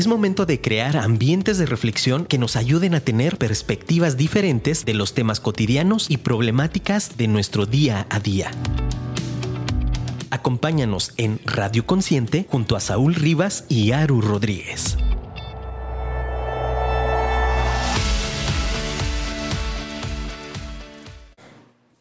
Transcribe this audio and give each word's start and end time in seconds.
Es 0.00 0.06
momento 0.06 0.46
de 0.46 0.62
crear 0.62 0.96
ambientes 0.96 1.58
de 1.58 1.66
reflexión 1.66 2.24
que 2.24 2.38
nos 2.38 2.56
ayuden 2.56 2.94
a 2.94 3.00
tener 3.00 3.36
perspectivas 3.36 4.16
diferentes 4.16 4.86
de 4.86 4.94
los 4.94 5.12
temas 5.12 5.40
cotidianos 5.40 6.10
y 6.10 6.16
problemáticas 6.16 7.18
de 7.18 7.28
nuestro 7.28 7.66
día 7.66 8.06
a 8.08 8.18
día. 8.18 8.50
Acompáñanos 10.30 11.12
en 11.18 11.38
Radio 11.44 11.84
Consciente 11.84 12.46
junto 12.48 12.76
a 12.76 12.80
Saúl 12.80 13.14
Rivas 13.14 13.66
y 13.68 13.92
Aru 13.92 14.22
Rodríguez. 14.22 14.96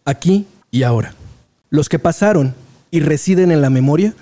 Aquí 0.06 0.48
y 0.72 0.84
ahora. 0.84 1.16
Los 1.70 1.90
que 1.90 2.00
pasaron 2.00 2.56
y 2.92 3.02
residen 3.02 3.52
en 3.52 3.62
la 3.62 3.70
memoria 3.70 4.14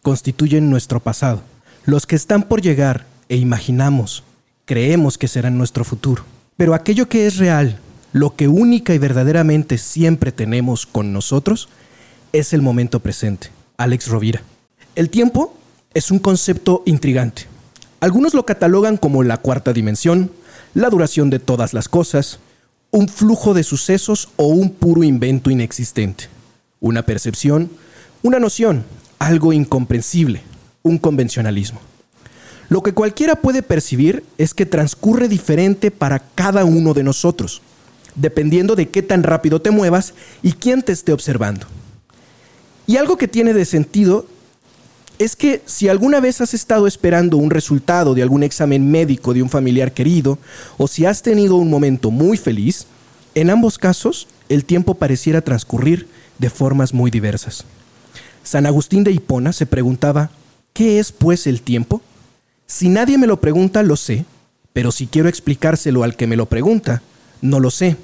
constituyen 0.00 0.70
nuestro 0.70 1.00
pasado. 1.00 1.42
Los 1.84 2.06
que 2.06 2.16
están 2.16 2.44
por 2.44 2.62
llegar 2.62 3.04
e 3.28 3.36
imaginamos, 3.36 4.22
creemos 4.64 5.18
que 5.18 5.28
serán 5.28 5.58
nuestro 5.58 5.84
futuro. 5.84 6.24
Pero 6.56 6.74
aquello 6.74 7.08
que 7.08 7.26
es 7.26 7.36
real, 7.36 7.78
lo 8.12 8.34
que 8.34 8.48
única 8.48 8.94
y 8.94 8.98
verdaderamente 8.98 9.78
siempre 9.78 10.32
tenemos 10.32 10.86
con 10.86 11.12
nosotros, 11.12 11.68
es 12.32 12.52
el 12.52 12.62
momento 12.62 13.00
presente. 13.00 13.50
Alex 13.76 14.08
Rovira. 14.08 14.42
El 14.94 15.10
tiempo 15.10 15.54
es 15.94 16.10
un 16.10 16.18
concepto 16.18 16.82
intrigante. 16.86 17.42
Algunos 18.00 18.34
lo 18.34 18.46
catalogan 18.46 18.96
como 18.96 19.22
la 19.22 19.38
cuarta 19.38 19.72
dimensión, 19.72 20.30
la 20.74 20.90
duración 20.90 21.30
de 21.30 21.38
todas 21.38 21.72
las 21.74 21.88
cosas, 21.88 22.38
un 22.90 23.08
flujo 23.08 23.54
de 23.54 23.62
sucesos 23.62 24.28
o 24.36 24.46
un 24.46 24.70
puro 24.70 25.02
invento 25.02 25.50
inexistente. 25.50 26.28
Una 26.80 27.04
percepción, 27.04 27.70
una 28.22 28.38
noción, 28.38 28.84
algo 29.18 29.52
incomprensible, 29.52 30.42
un 30.82 30.98
convencionalismo. 30.98 31.80
Lo 32.68 32.82
que 32.82 32.92
cualquiera 32.92 33.36
puede 33.36 33.62
percibir 33.62 34.24
es 34.38 34.54
que 34.54 34.66
transcurre 34.66 35.28
diferente 35.28 35.90
para 35.90 36.18
cada 36.18 36.64
uno 36.64 36.94
de 36.94 37.04
nosotros, 37.04 37.62
dependiendo 38.14 38.74
de 38.74 38.88
qué 38.88 39.02
tan 39.02 39.22
rápido 39.22 39.60
te 39.60 39.70
muevas 39.70 40.14
y 40.42 40.52
quién 40.52 40.82
te 40.82 40.92
esté 40.92 41.12
observando. 41.12 41.66
Y 42.86 42.96
algo 42.96 43.16
que 43.16 43.28
tiene 43.28 43.52
de 43.52 43.64
sentido 43.64 44.26
es 45.18 45.34
que 45.34 45.62
si 45.64 45.88
alguna 45.88 46.20
vez 46.20 46.40
has 46.40 46.54
estado 46.54 46.86
esperando 46.86 47.36
un 47.36 47.50
resultado 47.50 48.14
de 48.14 48.22
algún 48.22 48.42
examen 48.42 48.90
médico 48.90 49.32
de 49.32 49.42
un 49.42 49.48
familiar 49.48 49.92
querido, 49.92 50.38
o 50.76 50.88
si 50.88 51.06
has 51.06 51.22
tenido 51.22 51.56
un 51.56 51.70
momento 51.70 52.10
muy 52.10 52.36
feliz, 52.36 52.86
en 53.34 53.50
ambos 53.50 53.78
casos 53.78 54.28
el 54.48 54.64
tiempo 54.64 54.94
pareciera 54.94 55.40
transcurrir 55.40 56.08
de 56.38 56.50
formas 56.50 56.92
muy 56.92 57.10
diversas. 57.10 57.64
San 58.42 58.66
Agustín 58.66 59.04
de 59.04 59.12
Hipona 59.12 59.52
se 59.52 59.66
preguntaba, 59.66 60.30
¿qué 60.72 60.98
es 60.98 61.12
pues 61.12 61.46
el 61.46 61.62
tiempo? 61.62 62.02
Si 62.66 62.88
nadie 62.88 63.18
me 63.18 63.26
lo 63.26 63.40
pregunta, 63.40 63.82
lo 63.82 63.96
sé, 63.96 64.24
pero 64.72 64.92
si 64.92 65.06
quiero 65.06 65.28
explicárselo 65.28 66.02
al 66.02 66.16
que 66.16 66.26
me 66.26 66.36
lo 66.36 66.46
pregunta, 66.46 67.02
no 67.40 67.60
lo 67.60 67.70
sé. 67.70 67.96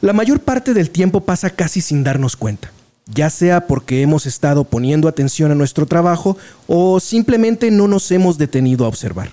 La 0.00 0.12
mayor 0.12 0.40
parte 0.40 0.74
del 0.74 0.90
tiempo 0.90 1.22
pasa 1.22 1.50
casi 1.50 1.80
sin 1.80 2.04
darnos 2.04 2.36
cuenta 2.36 2.70
ya 3.12 3.30
sea 3.30 3.66
porque 3.66 4.02
hemos 4.02 4.26
estado 4.26 4.64
poniendo 4.64 5.08
atención 5.08 5.50
a 5.50 5.54
nuestro 5.54 5.86
trabajo 5.86 6.36
o 6.66 7.00
simplemente 7.00 7.70
no 7.70 7.88
nos 7.88 8.10
hemos 8.10 8.36
detenido 8.38 8.84
a 8.84 8.88
observar. 8.88 9.30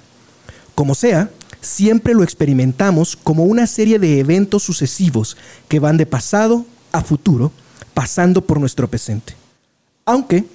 Como 0.73 0.95
sea, 0.95 1.29
siempre 1.61 2.13
lo 2.13 2.23
experimentamos 2.23 3.15
como 3.15 3.43
una 3.43 3.67
serie 3.67 3.99
de 3.99 4.19
eventos 4.19 4.63
sucesivos 4.63 5.37
que 5.67 5.79
van 5.79 5.97
de 5.97 6.05
pasado 6.05 6.65
a 6.91 7.01
futuro, 7.01 7.51
pasando 7.93 8.41
por 8.41 8.59
nuestro 8.59 8.89
presente. 8.89 9.35
Aunque 10.05 10.45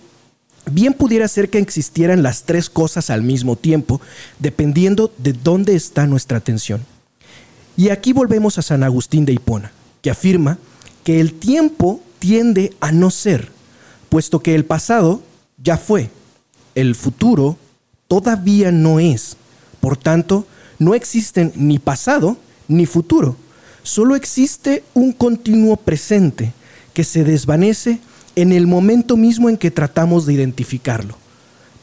bien 0.71 0.95
pudiera 0.95 1.29
ser 1.29 1.51
que 1.51 1.59
existieran 1.59 2.23
las 2.23 2.45
tres 2.45 2.71
cosas 2.71 3.11
al 3.11 3.23
mismo 3.23 3.57
tiempo, 3.57 4.01
dependiendo 4.39 5.13
de 5.19 5.33
dónde 5.33 5.75
está 5.75 6.07
nuestra 6.07 6.39
atención. 6.39 6.85
Y 7.77 7.91
aquí 7.91 8.13
volvemos 8.13 8.59
a 8.59 8.63
San 8.63 8.83
Agustín 8.83 9.25
de 9.25 9.33
Hipona, 9.33 9.73
que 10.03 10.11
afirma 10.11 10.59
que 11.05 11.21
el 11.21 11.35
tiempo 11.35 12.01
tiende 12.19 12.75
a 12.81 12.93
no 12.93 13.11
ser, 13.11 13.51
puesto 14.09 14.41
que 14.41 14.55
el 14.55 14.65
pasado 14.65 15.23
ya 15.63 15.77
fue, 15.77 16.11
el 16.75 16.95
futuro 16.95 17.57
todavía 18.09 18.71
no 18.73 19.01
es. 19.01 19.37
Por 19.81 19.97
tanto, 19.97 20.47
no 20.79 20.95
existen 20.95 21.53
ni 21.55 21.79
pasado 21.79 22.37
ni 22.69 22.87
futuro, 22.87 23.37
solo 23.83 24.15
existe 24.15 24.85
un 24.95 25.13
continuo 25.13 25.77
presente 25.77 26.53
que 26.93 27.05
se 27.05 27.25
desvanece 27.25 27.99
en 28.37 28.53
el 28.53 28.67
momento 28.67 29.17
mismo 29.17 29.49
en 29.49 29.57
que 29.57 29.71
tratamos 29.71 30.27
de 30.27 30.35
identificarlo. 30.35 31.17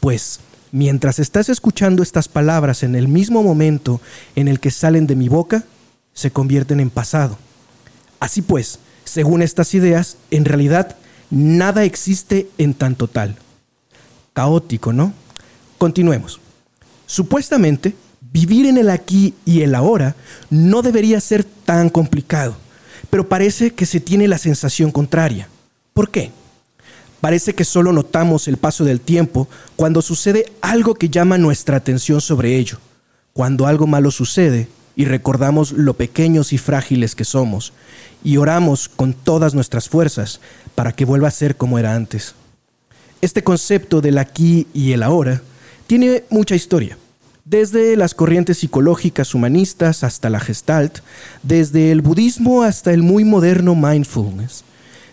Pues, 0.00 0.40
mientras 0.72 1.18
estás 1.18 1.48
escuchando 1.48 2.02
estas 2.02 2.28
palabras 2.28 2.82
en 2.82 2.94
el 2.94 3.08
mismo 3.08 3.42
momento 3.42 4.00
en 4.36 4.48
el 4.48 4.60
que 4.60 4.70
salen 4.70 5.06
de 5.06 5.16
mi 5.16 5.28
boca, 5.28 5.64
se 6.12 6.30
convierten 6.30 6.80
en 6.80 6.90
pasado. 6.90 7.38
Así 8.20 8.42
pues, 8.42 8.78
según 9.04 9.42
estas 9.42 9.74
ideas, 9.74 10.16
en 10.30 10.44
realidad 10.44 10.96
nada 11.30 11.84
existe 11.84 12.48
en 12.58 12.74
tanto 12.74 13.08
tal. 13.08 13.36
Caótico, 14.32 14.92
¿no? 14.92 15.12
Continuemos. 15.78 16.40
Supuestamente, 17.06 17.94
vivir 18.32 18.66
en 18.66 18.76
el 18.78 18.90
aquí 18.90 19.34
y 19.44 19.62
el 19.62 19.74
ahora 19.74 20.14
no 20.50 20.82
debería 20.82 21.20
ser 21.20 21.44
tan 21.44 21.88
complicado, 21.88 22.56
pero 23.10 23.28
parece 23.28 23.72
que 23.72 23.86
se 23.86 24.00
tiene 24.00 24.28
la 24.28 24.38
sensación 24.38 24.90
contraria. 24.90 25.48
¿Por 25.98 26.12
qué? 26.12 26.30
Parece 27.20 27.56
que 27.56 27.64
solo 27.64 27.92
notamos 27.92 28.46
el 28.46 28.56
paso 28.56 28.84
del 28.84 29.00
tiempo 29.00 29.48
cuando 29.74 30.00
sucede 30.00 30.52
algo 30.60 30.94
que 30.94 31.08
llama 31.08 31.38
nuestra 31.38 31.76
atención 31.76 32.20
sobre 32.20 32.56
ello. 32.56 32.78
Cuando 33.32 33.66
algo 33.66 33.88
malo 33.88 34.12
sucede, 34.12 34.68
y 34.94 35.06
recordamos 35.06 35.72
lo 35.72 35.94
pequeños 35.94 36.52
y 36.52 36.58
frágiles 36.58 37.16
que 37.16 37.24
somos 37.24 37.72
y 38.22 38.36
oramos 38.36 38.88
con 38.88 39.12
todas 39.12 39.54
nuestras 39.54 39.88
fuerzas 39.88 40.40
para 40.76 40.92
que 40.92 41.04
vuelva 41.04 41.26
a 41.26 41.32
ser 41.32 41.56
como 41.56 41.80
era 41.80 41.96
antes. 41.96 42.36
Este 43.20 43.42
concepto 43.42 44.00
del 44.00 44.18
aquí 44.18 44.68
y 44.72 44.92
el 44.92 45.02
ahora 45.02 45.42
tiene 45.88 46.22
mucha 46.30 46.54
historia, 46.54 46.96
desde 47.44 47.96
las 47.96 48.14
corrientes 48.14 48.58
psicológicas 48.58 49.34
humanistas 49.34 50.04
hasta 50.04 50.30
la 50.30 50.38
gestalt, 50.38 51.00
desde 51.42 51.90
el 51.90 52.02
budismo 52.02 52.62
hasta 52.62 52.92
el 52.92 53.02
muy 53.02 53.24
moderno 53.24 53.74
mindfulness. 53.74 54.62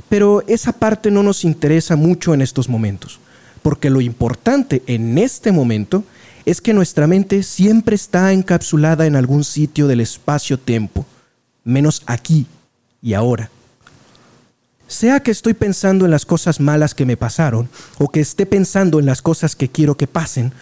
Pero 0.10 0.44
esa 0.48 0.74
parte 0.74 1.12
no 1.12 1.24
nos 1.24 1.44
interesa 1.44 1.96
mucho 1.96 2.34
en 2.34 2.42
estos 2.42 2.70
momentos, 2.70 3.20
porque 3.62 3.90
lo 3.90 4.02
importante 4.02 4.84
en 4.88 5.18
este 5.18 5.52
momento 5.52 6.04
es 6.46 6.62
que 6.62 6.74
nuestra 6.74 7.08
mente 7.08 7.42
siempre 7.44 7.96
está 7.96 8.32
encapsulada 8.32 9.08
en 9.08 9.16
algún 9.16 9.44
sitio 9.44 9.88
del 9.88 10.02
espacio-tiempo, 10.02 11.06
menos 11.64 12.04
aquí 12.06 12.46
y 13.02 13.14
ahora. 13.14 13.50
Sea 14.88 15.22
que 15.22 15.32
estoy 15.32 15.56
pensando 15.56 16.06
en 16.06 16.12
las 16.12 16.26
cosas 16.26 16.60
malas 16.60 16.94
que 16.94 17.06
me 17.06 17.18
pasaron 17.18 17.68
o 17.98 18.10
que 18.10 18.20
esté 18.20 18.46
pensando 18.46 19.00
en 19.00 19.08
las 19.08 19.24
cosas 19.24 19.56
que 19.56 19.70
quiero 19.70 19.98
que 19.98 20.06
pasen, 20.06 20.54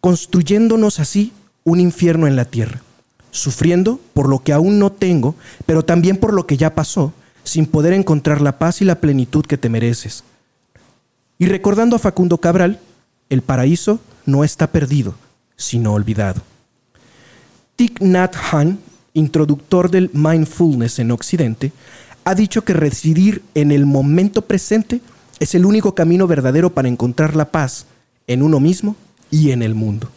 construyéndonos 0.00 1.00
así 1.00 1.32
un 1.64 1.80
infierno 1.80 2.26
en 2.26 2.36
la 2.36 2.44
tierra, 2.44 2.82
sufriendo 3.30 3.98
por 4.12 4.28
lo 4.28 4.40
que 4.40 4.52
aún 4.52 4.78
no 4.78 4.92
tengo, 4.92 5.34
pero 5.64 5.84
también 5.84 6.18
por 6.18 6.34
lo 6.34 6.46
que 6.46 6.58
ya 6.58 6.74
pasó, 6.74 7.14
sin 7.46 7.66
poder 7.66 7.92
encontrar 7.92 8.40
la 8.40 8.58
paz 8.58 8.82
y 8.82 8.84
la 8.84 9.00
plenitud 9.00 9.46
que 9.46 9.56
te 9.56 9.68
mereces. 9.68 10.24
Y 11.38 11.46
recordando 11.46 11.96
a 11.96 12.00
Facundo 12.00 12.38
Cabral, 12.38 12.80
el 13.30 13.42
paraíso 13.42 14.00
no 14.24 14.42
está 14.42 14.66
perdido, 14.66 15.14
sino 15.56 15.92
olvidado. 15.92 16.42
Thich 17.76 18.00
Nhat 18.00 18.34
Hanh, 18.50 18.78
introductor 19.14 19.90
del 19.90 20.10
mindfulness 20.12 20.98
en 20.98 21.12
Occidente, 21.12 21.72
ha 22.24 22.34
dicho 22.34 22.64
que 22.64 22.72
residir 22.72 23.42
en 23.54 23.70
el 23.70 23.86
momento 23.86 24.42
presente 24.42 25.00
es 25.38 25.54
el 25.54 25.66
único 25.66 25.94
camino 25.94 26.26
verdadero 26.26 26.70
para 26.70 26.88
encontrar 26.88 27.36
la 27.36 27.52
paz 27.52 27.86
en 28.26 28.42
uno 28.42 28.58
mismo 28.58 28.96
y 29.30 29.52
en 29.52 29.62
el 29.62 29.76
mundo. 29.76 30.10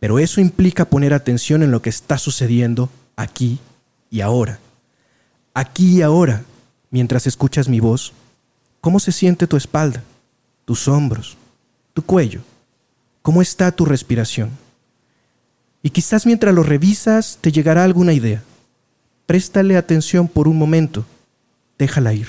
Pero 0.00 0.18
eso 0.18 0.40
implica 0.40 0.84
poner 0.84 1.14
atención 1.14 1.62
en 1.62 1.70
lo 1.70 1.80
que 1.80 1.88
está 1.88 2.18
sucediendo 2.18 2.90
aquí 3.16 3.58
y 4.10 4.20
ahora. 4.20 4.58
Aquí 5.54 5.98
y 5.98 6.02
ahora, 6.02 6.44
mientras 6.90 7.26
escuchas 7.26 7.68
mi 7.68 7.80
voz, 7.80 8.12
¿cómo 8.80 9.00
se 9.00 9.12
siente 9.12 9.46
tu 9.46 9.56
espalda, 9.56 10.02
tus 10.64 10.88
hombros, 10.88 11.36
tu 11.92 12.02
cuello? 12.02 12.40
¿Cómo 13.20 13.42
está 13.42 13.70
tu 13.70 13.84
respiración? 13.84 14.50
Y 15.82 15.90
quizás 15.90 16.26
mientras 16.26 16.54
lo 16.54 16.62
revisas 16.62 17.38
te 17.40 17.52
llegará 17.52 17.84
alguna 17.84 18.12
idea. 18.12 18.42
Préstale 19.26 19.76
atención 19.76 20.26
por 20.26 20.48
un 20.48 20.56
momento. 20.56 21.04
Déjala 21.78 22.14
ir. 22.14 22.28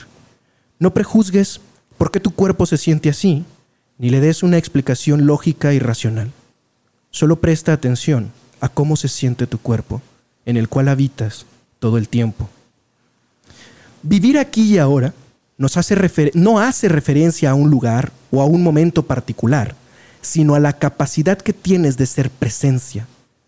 No 0.79 0.93
prejuzgues 0.93 1.61
por 1.97 2.11
qué 2.11 2.19
tu 2.19 2.31
cuerpo 2.31 2.65
se 2.65 2.77
siente 2.77 3.09
así, 3.09 3.45
ni 3.97 4.09
le 4.09 4.19
des 4.19 4.43
una 4.43 4.57
explicación 4.57 5.25
lógica 5.25 5.73
y 5.73 5.79
racional. 5.79 6.31
Solo 7.09 7.37
presta 7.37 7.71
atención 7.73 8.31
a 8.59 8.69
cómo 8.69 8.95
se 8.95 9.07
siente 9.07 9.47
tu 9.47 9.59
cuerpo, 9.59 10.01
en 10.45 10.57
el 10.57 10.67
cual 10.67 10.89
habitas 10.89 11.45
todo 11.79 11.97
el 11.97 12.09
tiempo. 12.09 12.49
Vivir 14.03 14.37
aquí 14.37 14.73
y 14.73 14.77
ahora 14.77 15.13
no 15.57 15.67
hace 16.59 16.87
referencia 16.89 17.49
a 17.49 17.55
un 17.55 17.69
lugar 17.69 18.11
o 18.31 18.41
a 18.41 18.45
un 18.45 18.61
momento 18.61 19.03
particular, 19.03 19.75
sino 20.21 20.55
a 20.55 20.59
la 20.59 20.73
capacidad 20.73 21.37
que 21.37 21.53
tienes 21.53 21.95
de 21.97 22.05
ser 22.05 22.29
presencia, 22.29 23.07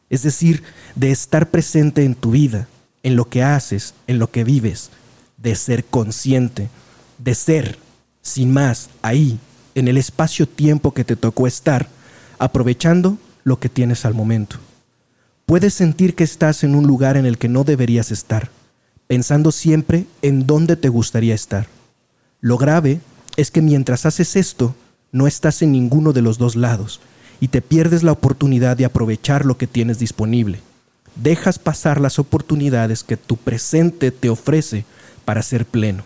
es 0.10 0.24
decir, 0.24 0.63
de 0.96 1.12
estar 1.12 1.50
presente 1.50 2.06
en 2.06 2.16
tu 2.16 2.31
vida, 2.31 2.68
en 3.04 3.18
lo 3.18 3.30
que 3.30 3.44
haces, 3.44 3.94
en 4.07 4.18
lo 4.18 4.31
que 4.31 4.46
vives, 4.46 4.92
de 5.38 5.56
ser 5.56 5.84
consciente, 5.84 6.69
de 7.18 7.36
ser, 7.36 7.78
sin 8.22 8.54
más, 8.54 8.90
ahí, 9.02 9.38
en 9.75 9.90
el 9.90 9.98
espacio-tiempo 9.98 10.94
que 10.94 11.04
te 11.04 11.18
tocó 11.18 11.48
estar, 11.48 11.90
aprovechando 12.40 13.18
lo 13.44 13.60
que 13.60 13.68
tienes 13.68 14.06
al 14.06 14.13
momento. 14.13 14.57
Puedes 15.46 15.74
sentir 15.74 16.16
que 16.16 16.24
estás 16.24 16.63
en 16.63 16.75
un 16.75 16.88
lugar 16.88 17.18
en 17.18 17.25
el 17.25 17.38
que 17.38 17.50
no 17.50 17.63
deberías 17.63 18.12
estar, 18.12 18.50
pensando 19.07 19.52
siempre 19.52 20.06
en 20.22 20.48
dónde 20.48 20.75
te 20.75 20.90
gustaría 20.90 21.36
estar. 21.36 21.68
Lo 22.42 22.57
grave 22.57 23.00
es 23.38 23.52
que 23.52 23.62
mientras 23.62 24.06
haces 24.06 24.36
esto, 24.36 24.75
no 25.12 25.28
estás 25.28 25.62
en 25.62 25.72
ninguno 25.72 26.13
de 26.13 26.22
los 26.22 26.38
dos 26.38 26.56
lados 26.56 27.00
y 27.40 27.50
te 27.50 27.62
pierdes 27.62 28.04
la 28.04 28.12
oportunidad 28.12 28.78
de 28.78 28.86
aprovechar 28.86 29.46
lo 29.46 29.57
que 29.57 29.68
tienes 29.68 30.00
disponible. 30.00 30.60
Dejas 31.16 31.60
pasar 31.60 32.02
las 32.02 32.19
oportunidades 32.19 33.04
que 33.04 33.18
tu 33.18 33.38
presente 33.38 34.12
te 34.12 34.30
ofrece 34.30 34.86
para 35.24 35.42
ser 35.42 35.66
pleno. 35.66 36.04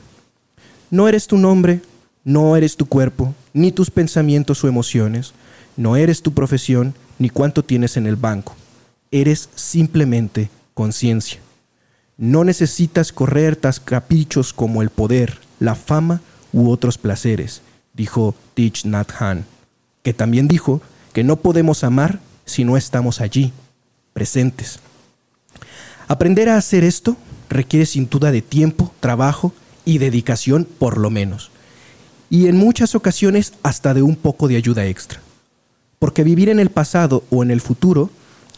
No 0.92 1.08
eres 1.08 1.28
tu 1.28 1.38
nombre, 1.38 1.82
no 2.24 2.56
eres 2.56 2.78
tu 2.78 2.86
cuerpo, 2.86 3.34
ni 3.54 3.72
tus 3.72 3.90
pensamientos 3.90 4.64
o 4.64 4.68
emociones, 4.68 5.34
no 5.78 5.96
eres 5.96 6.22
tu 6.22 6.34
profesión, 6.34 6.94
ni 7.18 7.30
cuánto 7.30 7.64
tienes 7.64 7.98
en 7.98 8.06
el 8.06 8.16
banco. 8.16 8.56
Eres 9.12 9.50
simplemente 9.56 10.50
conciencia. 10.74 11.40
No 12.20 12.44
necesitas 12.44 13.12
correr 13.12 13.56
tras 13.56 13.80
caprichos 13.80 14.54
como 14.54 14.84
el 14.84 14.92
poder, 14.92 15.40
la 15.60 15.74
fama 15.74 16.22
u 16.54 16.70
otros 16.70 17.00
placeres 17.00 17.64
dijo 18.00 18.34
Thich 18.54 18.86
Nhat 18.86 19.12
Hanh, 19.20 19.44
que 20.04 20.14
también 20.14 20.48
dijo 20.48 20.82
que 21.12 21.24
no 21.24 21.36
podemos 21.36 21.84
amar 21.84 22.20
si 22.46 22.64
no 22.64 22.78
estamos 22.78 23.20
allí, 23.20 23.52
presentes. 24.14 24.80
Aprender 26.08 26.48
a 26.48 26.56
hacer 26.56 26.86
esto 26.86 27.18
requiere 27.50 27.86
sin 27.86 28.10
duda 28.10 28.32
de 28.32 28.42
tiempo, 28.42 28.94
trabajo 29.02 29.52
y 29.84 29.98
dedicación 29.98 30.66
por 30.66 30.98
lo 30.98 31.10
menos, 31.10 31.52
y 32.30 32.48
en 32.48 32.56
muchas 32.56 32.96
ocasiones 32.96 33.54
hasta 33.64 33.94
de 33.94 34.02
un 34.02 34.16
poco 34.16 34.48
de 34.48 34.56
ayuda 34.56 34.86
extra. 34.86 35.20
Porque 36.00 36.24
vivir 36.24 36.48
en 36.48 36.60
el 36.60 36.70
pasado 36.70 37.26
o 37.30 37.44
en 37.44 37.52
el 37.52 37.60
futuro, 37.60 38.10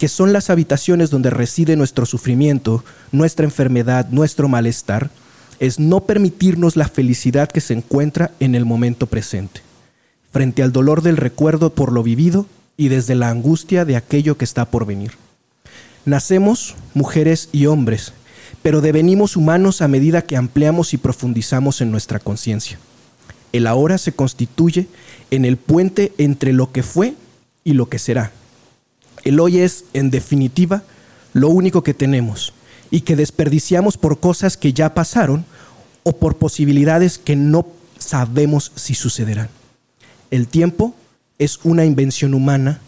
que 0.02 0.08
son 0.08 0.34
las 0.34 0.50
habitaciones 0.50 1.12
donde 1.12 1.30
reside 1.30 1.76
nuestro 1.76 2.08
sufrimiento, 2.08 2.84
nuestra 3.12 3.46
enfermedad, 3.46 4.08
nuestro 4.10 4.48
malestar, 4.48 5.12
es 5.60 5.78
no 5.78 6.06
permitirnos 6.06 6.76
la 6.76 6.88
felicidad 6.88 7.52
que 7.52 7.62
se 7.62 7.76
encuentra 7.76 8.32
en 8.40 8.56
el 8.56 8.66
momento 8.66 9.06
presente, 9.06 9.62
frente 10.32 10.64
al 10.64 10.72
dolor 10.72 11.04
del 11.04 11.18
recuerdo 11.18 11.76
por 11.76 11.92
lo 11.92 12.02
vivido 12.02 12.48
y 12.78 12.88
desde 12.88 13.14
la 13.14 13.30
angustia 13.30 13.86
de 13.86 13.96
aquello 13.96 14.40
que 14.40 14.44
está 14.44 14.66
por 14.66 14.88
venir. 14.88 15.12
Nacemos 16.04 16.74
mujeres 16.96 17.50
y 17.52 17.68
hombres, 17.68 18.12
pero 18.64 18.82
devenimos 18.82 19.38
humanos 19.38 19.84
a 19.84 19.88
medida 19.88 20.24
que 20.24 20.36
ampliamos 20.36 20.96
y 20.96 20.98
profundizamos 20.98 21.80
en 21.82 21.92
nuestra 21.92 22.18
conciencia. 22.18 22.80
El 23.54 23.68
ahora 23.68 24.00
se 24.00 24.14
constituye 24.14 24.88
en 25.30 25.46
el 25.46 25.58
puente 25.58 26.12
entre 26.18 26.54
lo 26.54 26.72
que 26.72 26.82
fue 26.82 27.14
y 27.64 27.74
lo 27.74 27.88
que 27.88 28.00
será. 28.00 28.32
El 29.24 29.40
hoy 29.40 29.60
es, 29.60 29.86
en 29.94 30.10
definitiva, 30.12 30.84
lo 31.34 31.50
único 31.50 31.84
que 31.84 31.94
tenemos 31.94 32.54
y 32.90 33.02
que 33.02 33.16
desperdiciamos 33.16 33.98
por 33.98 34.20
cosas 34.20 34.58
que 34.58 34.74
ya 34.74 34.94
pasaron 34.94 35.46
o 36.04 36.14
por 36.14 36.38
posibilidades 36.38 37.18
que 37.18 37.36
no 37.36 37.68
sabemos 37.98 38.72
si 38.76 38.96
sucederán. 38.96 39.50
El 40.30 40.48
tiempo 40.48 40.96
es 41.40 41.60
una 41.64 41.86
invención 41.86 42.34
humana, 42.34 42.80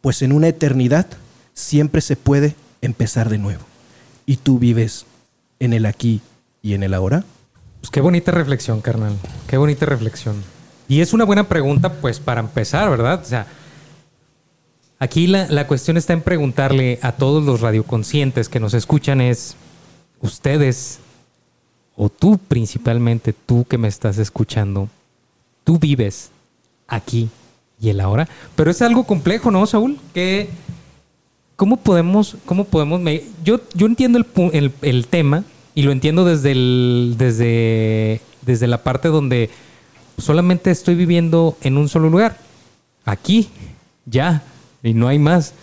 pues 0.00 0.22
en 0.22 0.32
una 0.32 0.48
eternidad 0.48 1.06
siempre 1.54 2.00
se 2.00 2.16
puede 2.16 2.54
empezar 2.80 3.28
de 3.28 3.38
nuevo. 3.38 3.62
¿Y 4.24 4.36
tú 4.36 4.58
vives 4.58 5.06
en 5.60 5.72
el 5.72 5.86
aquí 5.86 6.20
y 6.62 6.74
en 6.74 6.82
el 6.82 6.94
ahora? 6.94 7.24
Pues 7.80 7.90
qué 7.90 8.00
bonita 8.00 8.32
reflexión, 8.32 8.80
carnal. 8.80 9.16
Qué 9.46 9.56
bonita 9.56 9.86
reflexión. 9.86 10.42
Y 10.88 11.00
es 11.00 11.12
una 11.12 11.24
buena 11.24 11.48
pregunta, 11.48 11.92
pues, 11.94 12.20
para 12.20 12.40
empezar, 12.40 12.90
¿verdad? 12.90 13.20
O 13.22 13.24
sea, 13.24 13.46
aquí 14.98 15.26
la, 15.26 15.46
la 15.48 15.66
cuestión 15.66 15.96
está 15.96 16.12
en 16.12 16.22
preguntarle 16.22 16.98
a 17.02 17.12
todos 17.12 17.44
los 17.44 17.60
radioconscientes 17.60 18.48
que 18.48 18.60
nos 18.60 18.74
escuchan 18.74 19.20
es, 19.20 19.56
¿ustedes 20.20 21.00
o 21.96 22.10
tú 22.10 22.38
principalmente, 22.38 23.32
tú 23.32 23.64
que 23.64 23.78
me 23.78 23.88
estás 23.88 24.18
escuchando, 24.18 24.88
tú 25.64 25.78
vives 25.78 26.30
aquí 26.86 27.30
y 27.80 27.88
el 27.88 28.00
ahora. 28.00 28.28
Pero 28.54 28.70
es 28.70 28.82
algo 28.82 29.04
complejo, 29.04 29.50
¿no, 29.50 29.66
Saúl? 29.66 29.98
Que, 30.14 30.48
¿Cómo 31.56 31.78
podemos, 31.78 32.36
cómo 32.44 32.64
podemos, 32.64 33.00
yo, 33.42 33.60
yo 33.72 33.86
entiendo 33.86 34.18
el, 34.52 34.72
el, 34.82 35.06
tema 35.06 35.42
y 35.74 35.82
lo 35.82 35.92
entiendo 35.92 36.26
desde, 36.26 36.52
el, 36.52 37.14
desde, 37.16 38.20
desde 38.42 38.66
la 38.66 38.82
parte 38.82 39.08
donde 39.08 39.48
solamente 40.18 40.70
estoy 40.70 40.96
viviendo 40.96 41.56
en 41.62 41.78
un 41.78 41.88
solo 41.88 42.10
lugar, 42.10 42.36
aquí, 43.06 43.48
ya, 44.04 44.42
y 44.86 44.94
no 44.94 45.08
hay 45.08 45.18
más. 45.18 45.54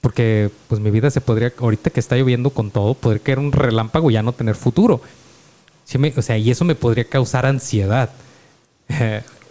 Porque 0.00 0.50
pues 0.68 0.80
mi 0.80 0.90
vida 0.90 1.10
se 1.10 1.20
podría, 1.20 1.52
ahorita 1.58 1.90
que 1.90 2.00
está 2.00 2.16
lloviendo 2.16 2.50
con 2.50 2.70
todo, 2.70 2.94
podría 2.94 3.22
caer 3.22 3.38
un 3.38 3.52
relámpago 3.52 4.10
y 4.10 4.14
ya 4.14 4.22
no 4.22 4.32
tener 4.32 4.54
futuro 4.54 5.02
o 6.16 6.22
sea, 6.22 6.38
y 6.38 6.50
eso 6.50 6.64
me 6.64 6.74
podría 6.74 7.04
causar 7.04 7.46
ansiedad. 7.46 8.10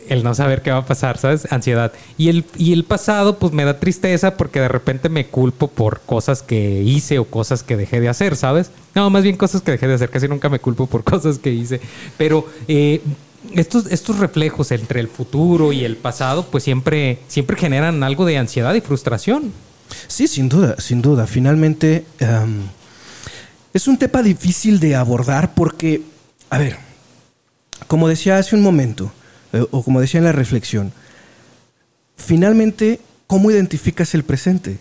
el 0.07 0.23
no 0.23 0.33
saber 0.33 0.61
qué 0.61 0.71
va 0.71 0.77
a 0.77 0.85
pasar, 0.85 1.17
¿sabes? 1.17 1.51
Ansiedad. 1.51 1.91
Y 2.17 2.29
el, 2.29 2.45
y 2.57 2.73
el 2.73 2.83
pasado, 2.83 3.37
pues 3.37 3.51
me 3.53 3.65
da 3.65 3.79
tristeza 3.79 4.37
porque 4.37 4.59
de 4.59 4.67
repente 4.67 5.09
me 5.09 5.27
culpo 5.27 5.67
por 5.67 6.01
cosas 6.01 6.41
que 6.41 6.81
hice 6.81 7.19
o 7.19 7.25
cosas 7.25 7.61
que 7.61 7.77
dejé 7.77 7.99
de 7.99 8.09
hacer, 8.09 8.35
¿sabes? 8.35 8.71
No, 8.95 9.09
más 9.09 9.23
bien 9.23 9.35
cosas 9.37 9.61
que 9.61 9.71
dejé 9.71 9.87
de 9.87 9.95
hacer. 9.95 10.09
Casi 10.09 10.27
nunca 10.27 10.49
me 10.49 10.59
culpo 10.59 10.87
por 10.87 11.03
cosas 11.03 11.39
que 11.39 11.51
hice. 11.51 11.81
Pero 12.17 12.47
eh, 12.67 13.01
estos, 13.53 13.87
estos 13.87 14.19
reflejos 14.19 14.71
entre 14.71 14.99
el 14.99 15.07
futuro 15.07 15.71
y 15.73 15.83
el 15.83 15.97
pasado, 15.97 16.45
pues 16.47 16.63
siempre, 16.63 17.19
siempre 17.27 17.57
generan 17.57 18.03
algo 18.03 18.25
de 18.25 18.37
ansiedad 18.37 18.73
y 18.73 18.81
frustración. 18.81 19.51
Sí, 20.07 20.27
sin 20.27 20.49
duda, 20.49 20.75
sin 20.79 21.01
duda. 21.01 21.25
Finalmente, 21.25 22.05
em, 22.19 22.61
es 23.73 23.87
un 23.87 23.97
tema 23.97 24.21
difícil 24.21 24.79
de 24.79 24.95
abordar 24.95 25.53
porque 25.53 26.03
a 26.49 26.57
ver, 26.57 26.77
como 27.87 28.07
decía 28.07 28.37
hace 28.37 28.55
un 28.55 28.61
momento, 28.61 29.11
eh, 29.53 29.65
o 29.71 29.83
como 29.83 30.01
decía 30.01 30.19
en 30.19 30.25
la 30.25 30.31
reflexión, 30.31 30.91
finalmente, 32.17 32.99
¿cómo 33.27 33.51
identificas 33.51 34.13
el 34.15 34.23
presente? 34.23 34.77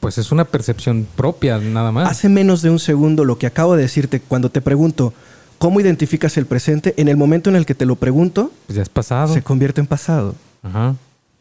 Pues 0.00 0.18
es 0.18 0.30
una 0.30 0.44
percepción 0.44 1.06
propia, 1.16 1.58
nada 1.58 1.90
más. 1.90 2.08
Hace 2.08 2.28
menos 2.28 2.62
de 2.62 2.70
un 2.70 2.78
segundo 2.78 3.24
lo 3.24 3.38
que 3.38 3.46
acabo 3.46 3.74
de 3.74 3.82
decirte 3.82 4.20
cuando 4.20 4.50
te 4.50 4.60
pregunto, 4.60 5.12
¿cómo 5.58 5.80
identificas 5.80 6.36
el 6.36 6.46
presente? 6.46 6.94
En 6.96 7.08
el 7.08 7.16
momento 7.16 7.50
en 7.50 7.56
el 7.56 7.66
que 7.66 7.74
te 7.74 7.86
lo 7.86 7.96
pregunto, 7.96 8.52
pues 8.66 8.76
ya 8.76 8.82
es 8.82 8.88
pasado. 8.88 9.34
Se 9.34 9.42
convierte 9.42 9.80
en 9.80 9.86
pasado. 9.86 10.34
Ajá. 10.62 10.96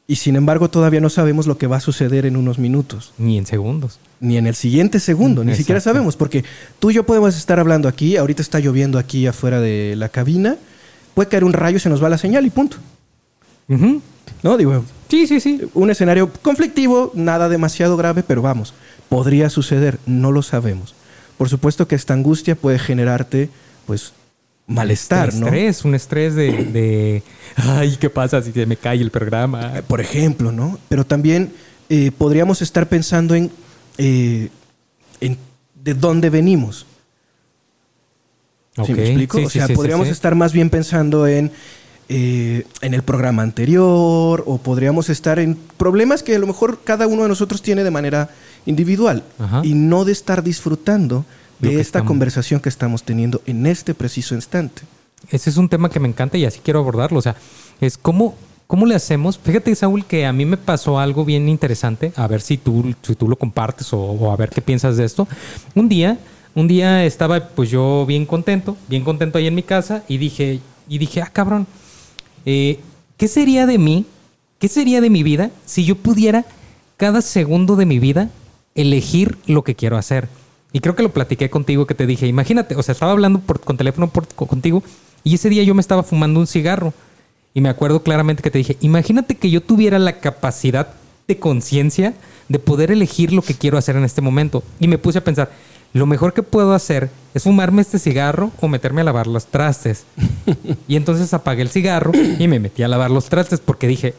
Y 0.09 0.15
sin 0.15 0.37
embargo 0.37 0.69
todavía 0.69 1.01
no 1.01 1.09
sabemos 1.09 1.47
lo 1.47 1.57
que 1.57 1.67
va 1.67 1.77
a 1.77 1.81
suceder 1.81 2.25
en 2.25 2.37
unos 2.37 2.59
minutos. 2.59 3.13
Ni 3.17 3.37
en 3.37 3.45
segundos. 3.45 3.99
Ni 4.21 4.37
en 4.37 4.47
el 4.47 4.55
siguiente 4.55 5.01
segundo, 5.01 5.43
ni 5.43 5.53
siquiera 5.53 5.81
sabemos, 5.81 6.15
porque 6.15 6.45
tú 6.79 6.91
y 6.91 6.93
yo 6.93 7.05
podemos 7.05 7.37
estar 7.37 7.59
hablando 7.59 7.89
aquí, 7.89 8.15
ahorita 8.15 8.41
está 8.41 8.59
lloviendo 8.59 8.99
aquí 8.99 9.27
afuera 9.27 9.59
de 9.59 9.95
la 9.97 10.07
cabina, 10.07 10.55
puede 11.13 11.27
caer 11.27 11.43
un 11.43 11.51
rayo, 11.51 11.77
se 11.77 11.89
nos 11.89 12.01
va 12.01 12.07
la 12.07 12.17
señal 12.17 12.45
y 12.45 12.49
punto. 12.49 12.77
¿No? 13.67 14.55
Digo, 14.55 14.85
sí, 15.09 15.27
sí, 15.27 15.41
sí. 15.41 15.61
Un 15.73 15.89
escenario 15.89 16.31
conflictivo, 16.41 17.11
nada 17.13 17.49
demasiado 17.49 17.97
grave, 17.97 18.23
pero 18.23 18.41
vamos, 18.41 18.73
podría 19.09 19.49
suceder, 19.49 19.99
no 20.05 20.31
lo 20.31 20.41
sabemos. 20.41 20.95
Por 21.37 21.49
supuesto 21.49 21.87
que 21.87 21.95
esta 21.95 22.13
angustia 22.13 22.55
puede 22.55 22.79
generarte, 22.79 23.49
pues, 23.87 24.13
malestar, 24.67 25.33
¿no? 25.33 25.45
Estrés, 25.45 25.85
un 25.85 25.95
estrés 25.95 26.35
de, 26.35 27.23
ay, 27.55 27.97
¿qué 27.99 28.09
pasa 28.09 28.41
si 28.41 28.51
se 28.51 28.65
me 28.65 28.75
cae 28.75 29.01
el 29.01 29.11
programa? 29.11 29.79
Eh, 29.79 29.81
por 29.81 30.01
ejemplo, 30.01 30.51
¿no? 30.51 30.77
Pero 30.89 31.05
también 31.05 31.53
eh, 31.89 32.11
podríamos 32.15 32.61
estar 32.61 32.87
pensando 32.87 33.33
en, 33.33 33.49
eh, 33.97 34.49
en 35.21 35.37
de 35.83 35.93
dónde 35.93 36.29
venimos. 36.29 36.85
¿Sí 38.85 38.93
me 38.93 39.05
explico? 39.05 39.41
o 39.41 39.49
sea, 39.49 39.67
podríamos 39.69 40.07
estar 40.07 40.35
más 40.35 40.53
bien 40.53 40.69
pensando 40.69 41.25
en, 41.25 41.51
en 42.09 42.93
el 42.93 43.01
programa 43.01 43.41
anterior 43.41 44.43
o 44.45 44.59
podríamos 44.59 45.09
estar 45.09 45.39
en 45.39 45.55
problemas 45.77 46.21
que 46.21 46.35
a 46.35 46.39
lo 46.39 46.45
mejor 46.45 46.81
cada 46.83 47.07
uno 47.07 47.23
de 47.23 47.29
nosotros 47.29 47.63
tiene 47.63 47.83
de 47.83 47.89
manera 47.89 48.29
individual 48.67 49.23
y 49.63 49.73
no 49.73 50.05
de 50.05 50.11
estar 50.11 50.43
disfrutando 50.43 51.25
de 51.59 51.79
esta 51.79 52.03
conversación 52.03 52.59
que 52.59 52.69
estamos 52.69 53.03
teniendo 53.03 53.41
en 53.45 53.65
este 53.65 53.93
preciso 53.93 54.35
instante. 54.35 54.83
Ese 55.29 55.49
es 55.49 55.57
un 55.57 55.69
tema 55.69 55.89
que 55.89 55.99
me 55.99 56.07
encanta 56.07 56.37
y 56.37 56.45
así 56.45 56.59
quiero 56.63 56.79
abordarlo. 56.79 57.19
O 57.19 57.21
sea, 57.21 57.35
es 57.81 57.97
cómo, 57.97 58.35
cómo 58.67 58.85
le 58.85 58.95
hacemos. 58.95 59.37
Fíjate, 59.37 59.73
Saúl, 59.75 60.05
que 60.05 60.25
a 60.25 60.33
mí 60.33 60.45
me 60.45 60.57
pasó 60.57 60.99
algo 60.99 61.25
bien 61.25 61.49
interesante. 61.49 62.13
A 62.15 62.27
ver 62.27 62.41
si 62.41 62.57
tú, 62.57 62.93
si 63.01 63.15
tú 63.15 63.27
lo 63.27 63.35
compartes 63.35 63.91
o, 63.91 64.31
a 64.31 64.35
ver 64.35 64.49
qué 64.49 64.61
piensas 64.61 64.97
de 64.97 65.05
esto. 65.05 65.27
Un 65.73 65.89
día, 65.89 66.19
un 66.53 66.67
día 66.67 67.05
estaba 67.05 67.49
pues 67.49 67.69
yo 67.69 68.05
bien 68.05 68.25
contento, 68.25 68.77
bien 68.87 69.03
contento 69.03 69.37
ahí 69.37 69.47
en 69.47 69.55
mi 69.55 69.63
casa 69.63 70.03
y 70.07 70.17
dije, 70.17 70.59
y 70.87 70.97
dije, 70.97 71.21
ah, 71.21 71.29
cabrón, 71.31 71.67
eh, 72.45 72.79
¿qué 73.17 73.27
sería 73.27 73.65
de 73.65 73.77
mí 73.77 74.05
¿qué 74.59 74.67
sería 74.67 75.01
de 75.01 75.09
mi 75.09 75.23
vida 75.23 75.51
si 75.65 75.85
yo 75.85 75.95
pudiera 75.95 76.45
cada 76.97 77.21
segundo 77.21 77.75
de 77.75 77.85
mi 77.85 77.99
vida 77.99 78.29
elegir 78.75 79.37
lo 79.45 79.63
que 79.63 79.75
quiero 79.75 79.97
hacer? 79.97 80.27
Y 80.73 80.79
creo 80.81 80.95
que 80.95 81.03
lo 81.03 81.13
platiqué 81.13 81.49
contigo, 81.49 81.87
que 81.87 81.95
te 81.95 82.05
dije, 82.05 82.27
imagínate, 82.27 82.75
o 82.75 82.83
sea, 82.83 82.91
estaba 82.93 83.11
hablando 83.13 83.39
por, 83.39 83.59
con 83.61 83.77
teléfono 83.77 84.09
por- 84.09 84.27
contigo 84.27 84.83
y 85.23 85.35
ese 85.35 85.49
día 85.49 85.63
yo 85.63 85.73
me 85.73 85.81
estaba 85.81 86.03
fumando 86.03 86.39
un 86.39 86.47
cigarro. 86.47 86.93
Y 87.53 87.61
me 87.61 87.69
acuerdo 87.69 88.03
claramente 88.03 88.43
que 88.43 88.51
te 88.51 88.59
dije, 88.59 88.77
imagínate 88.81 89.35
que 89.35 89.49
yo 89.49 89.61
tuviera 89.61 89.97
la 89.97 90.19
capacidad 90.19 90.89
de 91.27 91.39
conciencia 91.39 92.13
de 92.49 92.59
poder 92.59 92.91
elegir 92.91 93.33
lo 93.33 93.41
que 93.41 93.55
quiero 93.55 93.77
hacer 93.77 93.95
en 93.95 94.03
este 94.03 94.21
momento. 94.21 94.63
Y 94.79 94.87
me 94.87 94.97
puse 94.99 95.17
a 95.17 95.23
pensar, 95.23 95.51
lo 95.93 96.05
mejor 96.05 96.33
que 96.33 96.43
puedo 96.43 96.73
hacer 96.73 97.09
es 97.33 97.43
fumarme 97.43 97.81
este 97.81 97.97
cigarro 97.97 98.51
o 98.61 98.67
meterme 98.67 99.01
a 99.01 99.05
lavar 99.05 99.25
los 99.25 99.47
trastes. 99.47 100.03
y 100.87 100.95
entonces 100.97 101.33
apagué 101.33 101.63
el 101.63 101.69
cigarro 101.69 102.11
y 102.37 102.47
me 102.47 102.59
metí 102.59 102.83
a 102.83 102.87
lavar 102.87 103.09
los 103.09 103.25
trastes 103.25 103.59
porque 103.59 103.87
dije, 103.87 104.13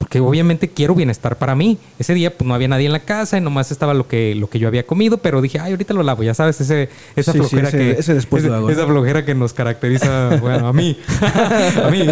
porque 0.00 0.18
obviamente 0.18 0.70
quiero 0.70 0.94
bienestar 0.94 1.36
para 1.36 1.54
mí. 1.54 1.78
Ese 1.98 2.14
día 2.14 2.36
pues 2.36 2.48
no 2.48 2.54
había 2.54 2.68
nadie 2.68 2.86
en 2.86 2.92
la 2.92 3.00
casa 3.04 3.36
y 3.36 3.42
nomás 3.42 3.70
estaba 3.70 3.92
lo 3.92 4.08
que, 4.08 4.34
lo 4.34 4.48
que 4.48 4.58
yo 4.58 4.66
había 4.66 4.86
comido, 4.86 5.18
pero 5.18 5.42
dije, 5.42 5.60
ay, 5.60 5.72
ahorita 5.72 5.92
lo 5.92 6.02
lavo, 6.02 6.22
ya 6.22 6.32
sabes, 6.32 6.58
ese, 6.60 6.88
esa 7.16 7.32
Sí, 7.32 7.38
sí, 7.38 7.44
flojera 7.44 7.68
ese- 7.68 7.78
que... 7.78 7.90
ese 7.92 8.14
después 8.14 8.42
lo 8.42 8.48
ese- 8.48 8.56
hago. 8.56 8.70
Esa 8.70 8.86
flojera 8.86 9.24
que 9.26 9.34
nos 9.34 9.52
caracteriza, 9.52 10.36
bueno, 10.40 10.66
a 10.68 10.72
mí. 10.72 10.98
a 11.84 11.90
mí. 11.90 12.06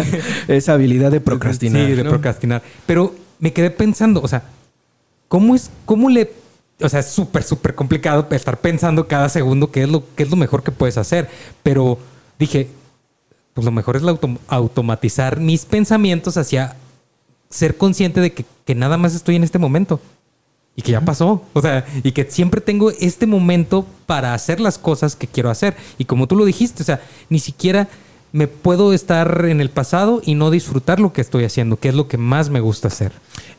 Esa 0.47 0.73
habilidad 0.73 1.11
de 1.11 1.19
procrastinar. 1.19 1.87
Sí, 1.87 1.93
de 1.95 2.03
¿no? 2.03 2.11
procrastinar. 2.11 2.61
Pero 2.85 3.15
me 3.39 3.51
quedé 3.53 3.71
pensando, 3.71 4.21
o 4.21 4.27
sea, 4.27 4.43
¿cómo 5.27 5.55
es, 5.55 5.71
cómo 5.85 6.09
le... 6.09 6.31
O 6.81 6.87
sea, 6.87 6.99
es 7.01 7.07
súper, 7.07 7.41
súper 7.43 7.73
complicado 7.75 8.27
estar 8.31 8.59
pensando 8.61 9.07
cada 9.07 9.27
segundo 9.29 9.71
qué 9.71 9.83
es, 9.83 9.89
lo, 9.89 10.03
qué 10.15 10.23
es 10.23 10.29
lo 10.29 10.37
mejor 10.37 10.61
que 10.63 10.71
puedes 10.71 10.97
hacer. 10.97 11.27
Pero 11.63 11.97
dije, 12.37 12.69
pues 13.55 13.65
lo 13.65 13.71
mejor 13.71 13.97
es 13.97 14.03
la 14.03 14.13
autom- 14.13 14.37
automatizar 14.47 15.39
mis 15.41 15.65
pensamientos 15.65 16.37
hacia 16.37 16.75
ser 17.49 17.77
consciente 17.77 18.21
de 18.21 18.33
que, 18.33 18.45
que 18.65 18.75
nada 18.75 18.97
más 18.97 19.15
estoy 19.15 19.35
en 19.35 19.43
este 19.43 19.59
momento. 19.59 19.99
Y 20.75 20.81
que 20.81 20.93
ya 20.93 21.01
pasó. 21.01 21.43
O 21.53 21.61
sea, 21.61 21.85
y 22.03 22.13
que 22.13 22.23
siempre 22.29 22.61
tengo 22.61 22.91
este 22.91 23.25
momento 23.27 23.85
para 24.05 24.33
hacer 24.33 24.61
las 24.61 24.77
cosas 24.77 25.15
que 25.15 25.27
quiero 25.27 25.49
hacer. 25.49 25.75
Y 25.97 26.05
como 26.05 26.25
tú 26.25 26.37
lo 26.37 26.45
dijiste, 26.45 26.83
o 26.83 26.85
sea, 26.85 27.01
ni 27.29 27.39
siquiera 27.39 27.89
me 28.31 28.47
puedo 28.47 28.93
estar 28.93 29.45
en 29.45 29.59
el 29.59 29.69
pasado 29.69 30.21
y 30.23 30.35
no 30.35 30.51
disfrutar 30.51 30.99
lo 30.99 31.13
que 31.13 31.21
estoy 31.21 31.43
haciendo, 31.43 31.77
que 31.77 31.89
es 31.89 31.95
lo 31.95 32.07
que 32.07 32.17
más 32.17 32.49
me 32.49 32.59
gusta 32.59 32.87
hacer. 32.87 33.11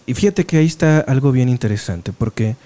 Y 0.06 0.14
fíjate 0.14 0.46
que 0.46 0.58
ahí 0.58 0.66
está 0.66 1.00
algo 1.00 1.32
bien 1.32 1.48
interesante, 1.48 2.12
porque 2.12 2.56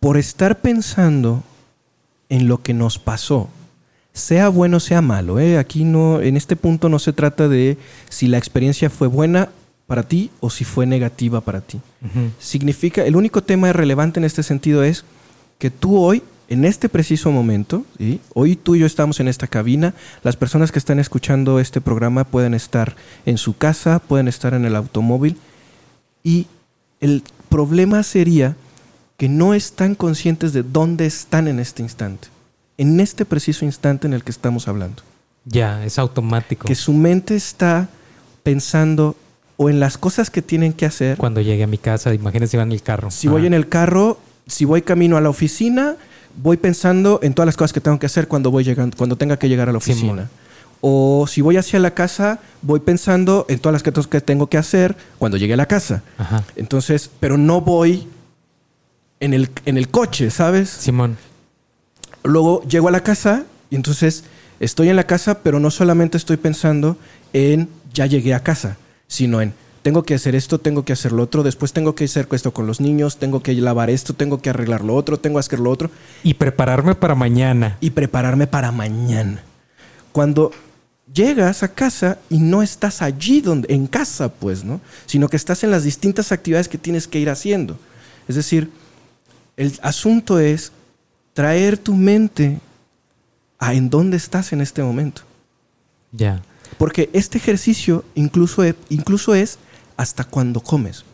por 0.00 0.16
estar 0.16 0.60
pensando 0.60 1.42
en 2.28 2.48
lo 2.48 2.62
que 2.62 2.74
nos 2.74 2.98
pasó, 2.98 3.48
sea 4.12 4.48
bueno 4.48 4.80
sea 4.80 5.00
malo, 5.02 5.38
¿eh? 5.38 5.58
aquí 5.58 5.84
no, 5.84 6.20
en 6.20 6.36
este 6.36 6.56
punto 6.56 6.88
no 6.88 6.98
se 6.98 7.12
trata 7.12 7.48
de 7.48 7.78
si 8.08 8.26
la 8.26 8.38
experiencia 8.38 8.90
fue 8.90 9.06
buena 9.06 9.50
para 9.90 10.04
ti 10.04 10.30
o 10.38 10.50
si 10.50 10.62
fue 10.64 10.86
negativa 10.86 11.40
para 11.40 11.62
ti. 11.62 11.80
Significa, 12.38 13.04
el 13.04 13.16
único 13.16 13.42
tema 13.42 13.72
relevante 13.72 14.20
en 14.20 14.24
este 14.24 14.44
sentido 14.44 14.84
es 14.84 15.04
que 15.58 15.68
tú 15.68 15.98
hoy, 15.98 16.22
en 16.48 16.64
este 16.64 16.88
preciso 16.88 17.32
momento, 17.32 17.84
¿sí? 17.98 18.20
hoy 18.32 18.54
tú 18.54 18.76
y 18.76 18.78
yo 18.78 18.86
estamos 18.86 19.18
en 19.18 19.26
esta 19.26 19.48
cabina, 19.48 19.94
las 20.22 20.36
personas 20.36 20.70
que 20.70 20.78
están 20.78 21.00
escuchando 21.00 21.58
este 21.58 21.80
programa 21.80 22.22
pueden 22.22 22.54
estar 22.54 22.94
en 23.26 23.36
su 23.36 23.56
casa, 23.56 23.98
pueden 23.98 24.28
estar 24.28 24.54
en 24.54 24.64
el 24.64 24.76
automóvil, 24.76 25.36
y 26.22 26.46
el 27.00 27.24
problema 27.48 28.04
sería 28.04 28.54
que 29.16 29.28
no 29.28 29.54
están 29.54 29.96
conscientes 29.96 30.52
de 30.52 30.62
dónde 30.62 31.06
están 31.06 31.48
en 31.48 31.58
este 31.58 31.82
instante, 31.82 32.28
en 32.78 33.00
este 33.00 33.24
preciso 33.24 33.64
instante 33.64 34.06
en 34.06 34.12
el 34.12 34.22
que 34.22 34.30
estamos 34.30 34.68
hablando. 34.68 35.02
Ya, 35.46 35.84
es 35.84 35.98
automático. 35.98 36.68
Que 36.68 36.76
su 36.76 36.92
mente 36.92 37.34
está 37.34 37.88
pensando 38.44 39.16
o 39.62 39.68
en 39.68 39.78
las 39.78 39.98
cosas 39.98 40.30
que 40.30 40.40
tienen 40.40 40.72
que 40.72 40.86
hacer. 40.86 41.18
Cuando 41.18 41.42
llegue 41.42 41.62
a 41.62 41.66
mi 41.66 41.76
casa, 41.76 42.14
imagínense, 42.14 42.56
iba 42.56 42.62
en 42.62 42.72
el 42.72 42.80
carro. 42.80 43.10
Si 43.10 43.28
voy 43.28 43.44
en 43.44 43.52
el 43.52 43.68
carro, 43.68 44.18
si 44.46 44.64
voy 44.64 44.80
camino 44.80 45.18
a 45.18 45.20
la 45.20 45.28
oficina, 45.28 45.96
voy 46.34 46.56
pensando 46.56 47.20
en 47.22 47.34
todas 47.34 47.44
las 47.44 47.58
cosas 47.58 47.74
que 47.74 47.82
tengo 47.82 47.98
que 47.98 48.06
hacer 48.06 48.26
cuando 48.26 48.50
voy 48.50 48.64
llegando, 48.64 48.96
cuando 48.96 49.16
tenga 49.16 49.38
que 49.38 49.50
llegar 49.50 49.68
a 49.68 49.72
la 49.72 49.76
oficina. 49.76 50.30
O 50.80 51.26
si 51.28 51.42
voy 51.42 51.58
hacia 51.58 51.78
la 51.78 51.92
casa, 51.92 52.38
voy 52.62 52.80
pensando 52.80 53.44
en 53.50 53.58
todas 53.58 53.74
las 53.74 53.82
cosas 53.82 54.06
que 54.06 54.22
tengo 54.22 54.46
que 54.46 54.56
hacer 54.56 54.96
cuando 55.18 55.36
llegue 55.36 55.52
a 55.52 55.58
la 55.58 55.66
casa. 55.66 56.02
Ajá. 56.16 56.42
Entonces, 56.56 57.10
pero 57.20 57.36
no 57.36 57.60
voy 57.60 58.08
en 59.20 59.34
el, 59.34 59.50
en 59.66 59.76
el 59.76 59.90
coche, 59.90 60.30
¿sabes? 60.30 60.70
Simón. 60.70 61.18
Luego 62.24 62.62
llego 62.62 62.88
a 62.88 62.92
la 62.92 63.02
casa 63.02 63.44
y 63.68 63.76
entonces 63.76 64.24
estoy 64.58 64.88
en 64.88 64.96
la 64.96 65.04
casa, 65.04 65.40
pero 65.42 65.60
no 65.60 65.70
solamente 65.70 66.16
estoy 66.16 66.38
pensando 66.38 66.96
en 67.34 67.68
ya 67.92 68.06
llegué 68.06 68.32
a 68.32 68.40
casa, 68.42 68.78
sino 69.10 69.42
en 69.42 69.52
tengo 69.82 70.04
que 70.04 70.14
hacer 70.14 70.34
esto, 70.34 70.60
tengo 70.60 70.84
que 70.84 70.92
hacer 70.92 71.12
lo 71.12 71.22
otro, 71.22 71.42
después 71.42 71.72
tengo 71.72 71.94
que 71.94 72.04
hacer 72.04 72.28
esto 72.30 72.52
con 72.52 72.66
los 72.66 72.80
niños, 72.80 73.16
tengo 73.16 73.42
que 73.42 73.52
lavar 73.54 73.90
esto, 73.90 74.14
tengo 74.14 74.40
que 74.40 74.50
arreglar 74.50 74.84
lo 74.84 74.94
otro, 74.94 75.18
tengo 75.18 75.36
que 75.36 75.40
hacer 75.40 75.58
lo 75.58 75.70
otro 75.70 75.90
Y 76.22 76.34
prepararme 76.34 76.94
para 76.94 77.14
mañana. 77.14 77.76
y 77.80 77.90
prepararme 77.90 78.46
para 78.46 78.72
mañana. 78.72 79.42
Cuando 80.12 80.52
llegas 81.12 81.62
a 81.62 81.68
casa 81.68 82.18
y 82.28 82.38
no 82.38 82.62
estás 82.62 83.02
allí 83.02 83.40
donde 83.40 83.74
en 83.74 83.86
casa, 83.86 84.28
pues, 84.28 84.64
¿no? 84.64 84.80
Sino 85.06 85.28
que 85.28 85.36
estás 85.36 85.64
en 85.64 85.70
las 85.70 85.82
distintas 85.82 86.30
actividades 86.30 86.68
que 86.68 86.78
tienes 86.78 87.08
que 87.08 87.18
ir 87.18 87.30
haciendo. 87.30 87.78
Es 88.28 88.36
decir, 88.36 88.70
el 89.56 89.72
asunto 89.82 90.38
es 90.38 90.72
traer 91.32 91.78
tu 91.78 91.94
mente 91.94 92.60
a 93.58 93.74
en 93.74 93.90
dónde 93.90 94.16
estás 94.18 94.52
en 94.52 94.60
este 94.60 94.82
momento. 94.82 95.22
Ya. 96.12 96.42
Porque 96.80 97.10
este 97.12 97.36
ejercicio 97.36 98.04
incluso 98.14 98.64
es, 98.64 98.74
incluso 98.88 99.34
es 99.34 99.58
hasta 99.98 100.24
cuando 100.24 100.60
comes. 100.60 101.04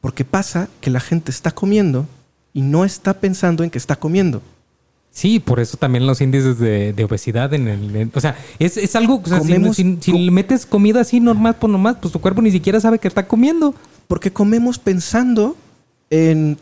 Porque 0.00 0.24
pasa 0.24 0.68
que 0.80 0.88
la 0.88 0.98
gente 1.00 1.30
está 1.30 1.50
comiendo 1.50 2.06
y 2.54 2.62
no 2.62 2.86
está 2.86 3.12
pensando 3.20 3.62
en 3.62 3.68
que 3.68 3.76
está 3.76 3.96
comiendo. 3.96 4.40
Sí, 5.12 5.38
por 5.38 5.60
eso 5.60 5.76
también 5.76 6.06
los 6.06 6.22
índices 6.22 6.58
de, 6.58 6.94
de 6.94 7.04
obesidad 7.04 7.52
en 7.52 7.68
el... 7.68 7.94
en- 7.96 8.12
o 8.14 8.20
sea, 8.20 8.34
es, 8.58 8.78
es 8.78 8.96
algo... 8.96 9.20
O 9.22 9.28
sea, 9.28 9.40
Comemos- 9.40 9.74
si- 9.76 9.98
si 10.00 10.12
co- 10.12 10.16
le 10.18 10.30
metes 10.30 10.64
comida 10.64 11.02
así 11.02 11.20
normal 11.20 11.56
por 11.56 11.68
nomás, 11.68 11.96
pues 12.00 12.12
tu 12.14 12.20
cuerpo 12.20 12.40
ni 12.40 12.50
siquiera 12.50 12.80
sabe 12.80 12.98
que 12.98 13.08
está 13.08 13.26
comiendo. 13.28 13.74
Porque 14.08 14.32
comemos 14.32 14.78
pensando 14.78 15.54
en 16.08 16.56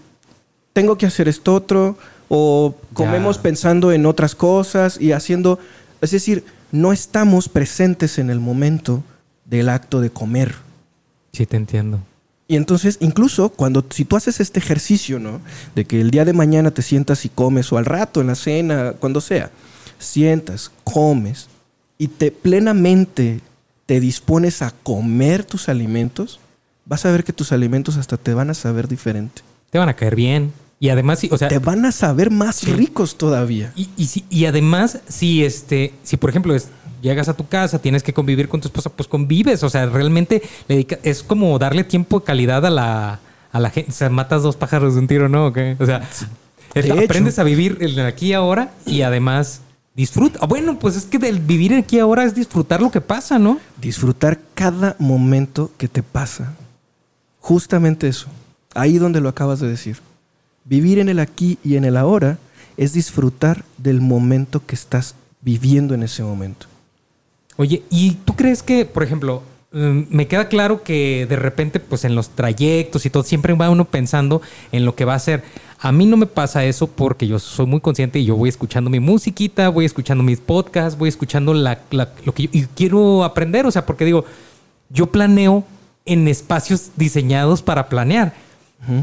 tengo 0.73 0.99
que 0.99 1.07
hacer 1.07 1.29
esto 1.29 1.55
otro, 1.55 1.97
o 2.29 2.75
comemos 2.93 3.37
Ya. 3.37 3.43
pensando 3.43 3.93
en 3.93 4.05
otras 4.05 4.35
cosas 4.35 5.01
y 5.01 5.13
haciendo. 5.13 5.59
Es 6.01 6.11
decir, 6.11 6.45
no 6.73 6.93
estamos 6.93 7.49
presentes 7.49 8.19
en 8.19 8.31
el 8.31 8.41
momento 8.41 9.03
del 9.45 9.69
acto 9.69 10.01
de 10.01 10.11
comer. 10.11 10.55
Sí, 11.33 11.47
te 11.47 11.57
entiendo. 11.57 12.01
Y 12.47 12.57
entonces, 12.57 12.97
incluso 13.01 13.51
cuando, 13.51 13.85
si 13.91 14.05
tú 14.05 14.17
haces 14.17 14.41
este 14.41 14.59
ejercicio, 14.59 15.19
¿no? 15.19 15.41
De 15.75 15.85
que 15.85 16.01
el 16.01 16.11
día 16.11 16.25
de 16.25 16.33
mañana 16.33 16.71
te 16.71 16.83
sientas 16.83 17.25
y 17.27 17.29
comes, 17.29 17.71
o 17.73 17.79
al 17.79 17.85
rato, 17.85 18.21
en 18.21 18.29
la 18.29 18.35
cena, 18.35 18.95
cuando 18.99 19.21
sea, 19.21 19.51
sientas, 19.99 20.71
comes, 20.85 21.49
y 21.99 22.09
te 22.09 22.31
plenamente 22.31 23.41
te 23.85 24.01
dispones 24.01 24.63
a 24.63 24.71
comer 24.83 25.45
tus 25.45 25.69
alimentos, 25.69 26.41
vas 26.85 27.05
a 27.05 27.11
ver 27.11 27.25
que 27.25 27.33
tus 27.33 27.53
alimentos 27.53 27.97
hasta 27.97 28.17
te 28.17 28.35
van 28.35 28.51
a 28.51 28.55
saber 28.55 28.89
diferente. 28.89 29.43
Te 29.71 29.79
van 29.79 29.89
a 29.89 29.95
caer 29.95 30.15
bien. 30.15 30.53
Y 30.81 30.91
además, 30.91 31.19
sí, 31.19 31.29
o 31.33 31.37
sea... 31.39 31.49
Te 31.49 31.59
van 31.59 31.85
a 31.85 31.93
saber 31.93 32.31
más 32.31 32.63
ricos 32.69 33.17
todavía. 33.19 33.73
Y, 33.75 33.89
y, 33.97 34.07
si- 34.07 34.25
y 34.31 34.45
además, 34.47 35.01
si 35.09 35.45
este, 35.45 35.93
si 36.05 36.17
por 36.17 36.31
ejemplo 36.31 36.55
es- 36.55 36.69
llegas 37.03 37.29
a 37.29 37.35
tu 37.35 37.49
casa, 37.49 37.81
tienes 37.81 38.03
que 38.05 38.13
convivir 38.13 38.49
con 38.49 38.61
tu 38.61 38.69
esposa, 38.69 38.91
pues 38.91 39.09
convives. 39.09 39.63
O 39.65 39.71
sea, 39.71 39.87
realmente 39.87 40.41
le 40.69 40.77
dedica- 40.77 40.99
es 41.03 41.23
como 41.25 41.59
darle 41.59 41.83
tiempo 41.85 42.21
de 42.21 42.25
calidad 42.27 42.65
a 42.65 42.71
la, 42.71 43.19
a 43.51 43.59
la 43.61 43.71
gente. 43.71 43.91
O 43.91 43.95
sea, 43.95 44.09
matas 44.09 44.43
dos 44.45 44.55
pájaros 44.57 44.95
de 44.95 45.01
un 45.01 45.09
tiro, 45.09 45.29
¿no? 45.29 45.47
¿O 45.47 45.53
qué? 45.53 45.77
O 45.81 45.87
sea, 45.87 46.09
es- 46.75 46.89
aprendes 46.91 47.39
a 47.41 47.45
vivir 47.45 47.79
el 47.81 47.99
aquí 48.01 48.27
y 48.29 48.33
ahora 48.35 48.73
y 48.87 49.03
además 49.03 49.63
disfruta. 49.97 50.47
Bueno, 50.47 50.79
pues 50.79 50.95
es 50.95 51.07
que 51.07 51.19
del 51.19 51.41
vivir 51.41 51.75
aquí 51.75 51.97
y 51.97 51.99
ahora 51.99 52.23
es 52.23 52.37
disfrutar 52.37 52.81
lo 52.81 52.93
que 52.93 53.01
pasa, 53.01 53.41
¿no? 53.41 53.59
Disfrutar 53.81 54.39
cada 54.55 54.95
momento 55.01 55.73
que 55.77 55.89
te 55.89 56.05
pasa. 56.05 56.55
Justamente 57.41 58.07
eso. 58.07 58.29
Ahí 58.75 58.99
donde 58.99 59.21
lo 59.21 59.29
acabas 59.29 59.59
de 59.59 59.69
decir. 59.69 59.99
Vivir 60.69 60.99
en 60.99 61.09
el 61.09 61.19
aquí 61.19 61.59
y 61.65 61.77
en 61.77 61.87
el 61.87 61.97
ahora 61.97 62.39
es 62.77 62.93
disfrutar 62.93 63.65
del 63.79 64.03
momento 64.03 64.65
que 64.67 64.75
estás 64.75 65.15
viviendo 65.41 65.95
en 65.95 66.03
ese 66.03 66.23
momento. 66.23 66.67
Oye, 67.57 67.83
¿y 67.89 68.13
tú 68.25 68.37
crees 68.37 68.63
que, 68.63 68.85
por 68.85 69.03
ejemplo, 69.03 69.43
mm, 69.73 70.03
me 70.11 70.29
queda 70.29 70.49
claro 70.49 70.83
que 70.83 71.27
de 71.27 71.37
repente, 71.37 71.81
pues 71.81 72.05
en 72.05 72.15
los 72.15 72.29
trayectos 72.31 73.07
y 73.07 73.11
todo, 73.11 73.23
siempre 73.23 73.55
va 73.55 73.71
uno 73.71 73.87
pensando 73.87 74.43
en 74.71 74.85
lo 74.85 74.95
que 74.95 75.07
va 75.07 75.15
a 75.15 75.17
hacer? 75.17 75.43
A 75.81 75.91
mí 75.91 76.05
no 76.05 76.19
me 76.19 76.27
pasa 76.27 76.67
eso 76.67 76.87
porque 76.87 77.27
yo 77.27 77.39
soy 77.39 77.65
muy 77.65 77.81
consciente 77.81 78.19
y 78.19 78.27
yo 78.27 78.37
voy 78.37 78.51
escuchando 78.51 78.91
mi 78.91 79.01
musiquita, 79.01 79.71
voy 79.71 79.87
escuchando 79.87 80.23
mis 80.23 80.39
podcasts, 80.39 80.99
voy 80.99 81.09
escuchando 81.09 81.55
la, 81.55 81.81
lo 81.91 82.35
que 82.35 82.43
y 82.53 82.67
quiero 82.75 83.25
aprender, 83.25 83.65
o 83.65 83.71
sea, 83.71 83.87
porque 83.87 84.05
digo, 84.05 84.27
yo 84.91 85.07
planeo 85.07 85.65
en 86.05 86.29
espacios 86.29 86.91
diseñados 86.97 87.63
para 87.63 87.89
planear. 87.89 88.35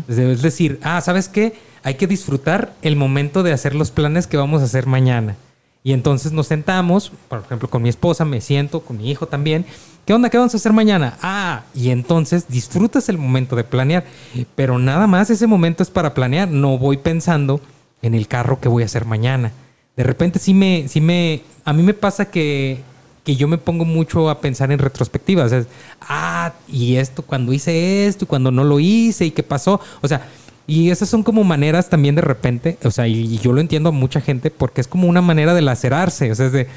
Es 0.07 0.15
de- 0.15 0.31
Es 0.31 0.41
decir, 0.41 0.79
ah, 0.83 1.01
¿sabes 1.01 1.27
qué? 1.27 1.53
Hay 1.83 1.95
que 1.95 2.07
disfrutar 2.07 2.73
el 2.81 2.95
momento 2.95 3.43
de 3.43 3.51
hacer 3.53 3.75
los 3.75 3.91
planes 3.91 4.27
que 4.27 4.37
vamos 4.37 4.61
a 4.61 4.65
hacer 4.65 4.87
mañana. 4.87 5.35
Y 5.83 5.93
entonces 5.93 6.31
nos 6.31 6.47
sentamos, 6.47 7.11
por 7.29 7.41
ejemplo, 7.41 7.69
con 7.69 7.83
mi 7.83 7.89
esposa, 7.89 8.25
me 8.25 8.41
siento, 8.41 8.81
con 8.81 8.97
mi 8.97 9.11
hijo 9.11 9.27
también. 9.27 9.65
¿Qué 10.05 10.13
onda? 10.13 10.29
¿Qué 10.31 10.37
vamos 10.37 10.53
a 10.53 10.57
hacer 10.57 10.73
mañana? 10.73 11.17
Ah, 11.21 11.63
y 11.75 11.89
entonces 11.91 12.47
disfrutas 12.47 13.07
el 13.09 13.17
momento 13.19 13.55
de 13.55 13.63
planear. 13.63 14.03
Pero 14.55 14.79
nada 14.79 15.05
más 15.05 15.29
ese 15.29 15.45
momento 15.45 15.83
es 15.83 15.91
para 15.91 16.13
planear. 16.15 16.49
No 16.49 16.77
voy 16.79 16.97
pensando 16.97 17.61
en 18.01 18.15
el 18.15 18.27
carro 18.27 18.59
que 18.59 18.67
voy 18.69 18.81
a 18.81 18.87
hacer 18.87 19.05
mañana. 19.05 19.51
De 19.95 20.03
repente 20.03 20.39
sí 20.39 20.53
me, 20.55 20.87
sí 20.87 21.01
me, 21.01 21.43
a 21.63 21.73
mí 21.73 21.83
me 21.83 21.93
pasa 21.93 22.25
que, 22.25 22.81
que 23.25 23.35
yo 23.35 23.47
me 23.47 23.57
pongo 23.57 23.83
mucho 23.83 24.29
a 24.29 24.39
pensar 24.39 24.71
en 24.71 24.79
retrospectiva. 24.79 25.43
O 25.43 25.49
sea, 25.49 25.65
ah, 26.01 26.53
y 26.67 26.95
esto, 26.95 27.23
cuando 27.23 27.51
hice 27.51 28.07
esto, 28.07 28.23
y 28.23 28.27
cuando 28.27 28.51
no 28.51 28.63
lo 28.63 28.79
hice, 28.79 29.25
y 29.25 29.31
qué 29.31 29.43
pasó. 29.43 29.81
O 30.01 30.07
sea, 30.07 30.27
y 30.67 30.91
esas 30.91 31.09
son 31.09 31.23
como 31.23 31.43
maneras 31.43 31.89
también 31.89 32.15
de 32.15 32.21
repente, 32.21 32.77
o 32.83 32.91
sea, 32.91 33.07
y, 33.07 33.37
yo 33.39 33.51
lo 33.51 33.61
entiendo 33.61 33.89
a 33.89 33.91
mucha 33.91 34.21
gente 34.21 34.49
porque 34.49 34.81
es 34.81 34.87
como 34.87 35.07
una 35.07 35.21
manera 35.21 35.53
de 35.53 35.61
lacerarse, 35.61 36.31
o 36.31 36.35
sea, 36.35 36.47
es 36.47 36.51
de, 36.51 36.67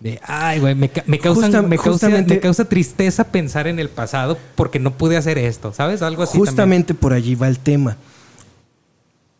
de 0.00 0.20
ay, 0.22 0.60
güey, 0.60 0.74
me, 0.74 0.90
me, 1.06 1.18
causan, 1.18 1.68
me, 1.68 1.76
causa, 1.76 2.08
me, 2.08 2.40
causa, 2.40 2.64
tristeza 2.66 3.24
pensar 3.24 3.66
en 3.66 3.78
el 3.78 3.90
pasado 3.90 4.38
porque 4.54 4.78
no 4.78 4.92
pude 4.92 5.18
hacer 5.18 5.36
esto, 5.36 5.72
¿sabes? 5.74 6.00
Algo 6.00 6.22
así. 6.22 6.38
Justamente 6.38 6.94
por 6.94 7.12
allí 7.12 7.34
va 7.34 7.48
el 7.48 7.58
tema. 7.58 7.98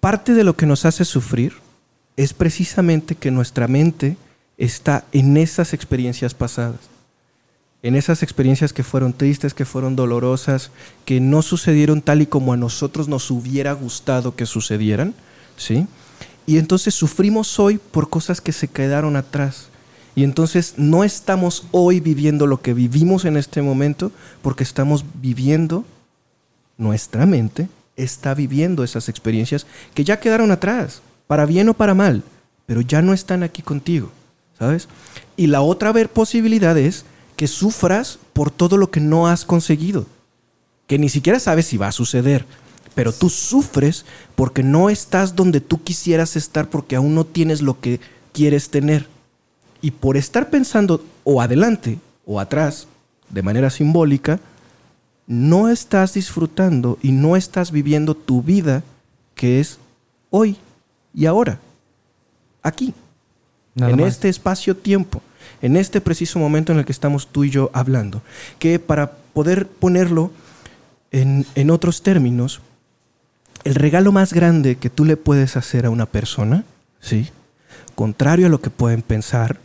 Parte 0.00 0.34
de 0.34 0.44
lo 0.44 0.56
que 0.56 0.66
nos 0.66 0.84
hace 0.84 1.06
sufrir 1.06 1.54
es 2.18 2.34
precisamente 2.34 3.14
que 3.14 3.30
nuestra 3.30 3.66
mente 3.66 4.16
está 4.56 5.04
en 5.12 5.36
esas 5.36 5.72
experiencias 5.74 6.34
pasadas 6.34 6.80
en 7.86 7.94
esas 7.94 8.24
experiencias 8.24 8.72
que 8.72 8.82
fueron 8.82 9.12
tristes, 9.12 9.54
que 9.54 9.64
fueron 9.64 9.94
dolorosas, 9.94 10.72
que 11.04 11.20
no 11.20 11.40
sucedieron 11.40 12.02
tal 12.02 12.20
y 12.20 12.26
como 12.26 12.52
a 12.52 12.56
nosotros 12.56 13.06
nos 13.06 13.30
hubiera 13.30 13.72
gustado 13.74 14.34
que 14.34 14.44
sucedieran, 14.44 15.14
¿sí? 15.56 15.86
Y 16.46 16.58
entonces 16.58 16.94
sufrimos 16.94 17.60
hoy 17.60 17.78
por 17.78 18.10
cosas 18.10 18.40
que 18.40 18.50
se 18.50 18.66
quedaron 18.66 19.14
atrás. 19.14 19.68
Y 20.16 20.24
entonces 20.24 20.74
no 20.76 21.04
estamos 21.04 21.68
hoy 21.70 22.00
viviendo 22.00 22.48
lo 22.48 22.60
que 22.60 22.74
vivimos 22.74 23.24
en 23.24 23.36
este 23.36 23.62
momento 23.62 24.10
porque 24.42 24.64
estamos 24.64 25.04
viviendo, 25.20 25.84
nuestra 26.78 27.24
mente 27.24 27.68
está 27.94 28.34
viviendo 28.34 28.82
esas 28.82 29.08
experiencias 29.08 29.64
que 29.94 30.02
ya 30.02 30.18
quedaron 30.18 30.50
atrás, 30.50 31.02
para 31.28 31.46
bien 31.46 31.68
o 31.68 31.74
para 31.74 31.94
mal, 31.94 32.24
pero 32.66 32.80
ya 32.80 33.00
no 33.00 33.12
están 33.12 33.44
aquí 33.44 33.62
contigo, 33.62 34.10
¿sabes? 34.58 34.88
Y 35.36 35.48
la 35.48 35.60
otra 35.60 35.92
posibilidad 36.08 36.76
es 36.76 37.04
que 37.36 37.46
sufras 37.46 38.18
por 38.32 38.50
todo 38.50 38.76
lo 38.76 38.90
que 38.90 39.00
no 39.00 39.28
has 39.28 39.44
conseguido, 39.44 40.06
que 40.86 40.98
ni 40.98 41.08
siquiera 41.08 41.38
sabes 41.38 41.66
si 41.66 41.76
va 41.76 41.88
a 41.88 41.92
suceder, 41.92 42.46
pero 42.94 43.12
tú 43.12 43.28
sufres 43.28 44.06
porque 44.34 44.62
no 44.62 44.88
estás 44.88 45.36
donde 45.36 45.60
tú 45.60 45.82
quisieras 45.82 46.34
estar 46.36 46.70
porque 46.70 46.96
aún 46.96 47.14
no 47.14 47.26
tienes 47.26 47.60
lo 47.60 47.78
que 47.78 48.00
quieres 48.32 48.70
tener. 48.70 49.06
Y 49.82 49.90
por 49.90 50.16
estar 50.16 50.48
pensando 50.48 51.04
o 51.22 51.42
adelante 51.42 51.98
o 52.24 52.40
atrás, 52.40 52.88
de 53.28 53.42
manera 53.42 53.68
simbólica, 53.68 54.40
no 55.26 55.68
estás 55.68 56.14
disfrutando 56.14 56.98
y 57.02 57.12
no 57.12 57.36
estás 57.36 57.70
viviendo 57.70 58.14
tu 58.14 58.42
vida 58.42 58.82
que 59.34 59.60
es 59.60 59.78
hoy 60.30 60.56
y 61.12 61.26
ahora, 61.26 61.58
aquí, 62.62 62.94
en 63.76 64.00
este 64.00 64.28
espacio-tiempo 64.28 65.22
en 65.62 65.76
este 65.76 66.00
preciso 66.00 66.38
momento 66.38 66.72
en 66.72 66.78
el 66.78 66.84
que 66.84 66.92
estamos 66.92 67.28
tú 67.28 67.44
y 67.44 67.50
yo 67.50 67.70
hablando. 67.72 68.22
Que 68.58 68.78
para 68.78 69.12
poder 69.12 69.66
ponerlo 69.66 70.30
en, 71.10 71.70
otros 71.70 72.02
términos, 72.02 72.60
el 73.64 73.74
regalo 73.74 74.12
más 74.12 74.32
grande 74.32 74.76
que 74.76 74.90
tú 74.90 75.04
le 75.04 75.16
puedes 75.16 75.56
hacer 75.56 75.86
a 75.86 75.90
una 75.90 76.06
persona, 76.06 76.64
¿sí? 77.00 77.30
contrario 77.94 78.46
a 78.46 78.50
lo 78.50 78.60
que 78.60 78.70
pueden 78.70 79.02
pensar, 79.02 79.58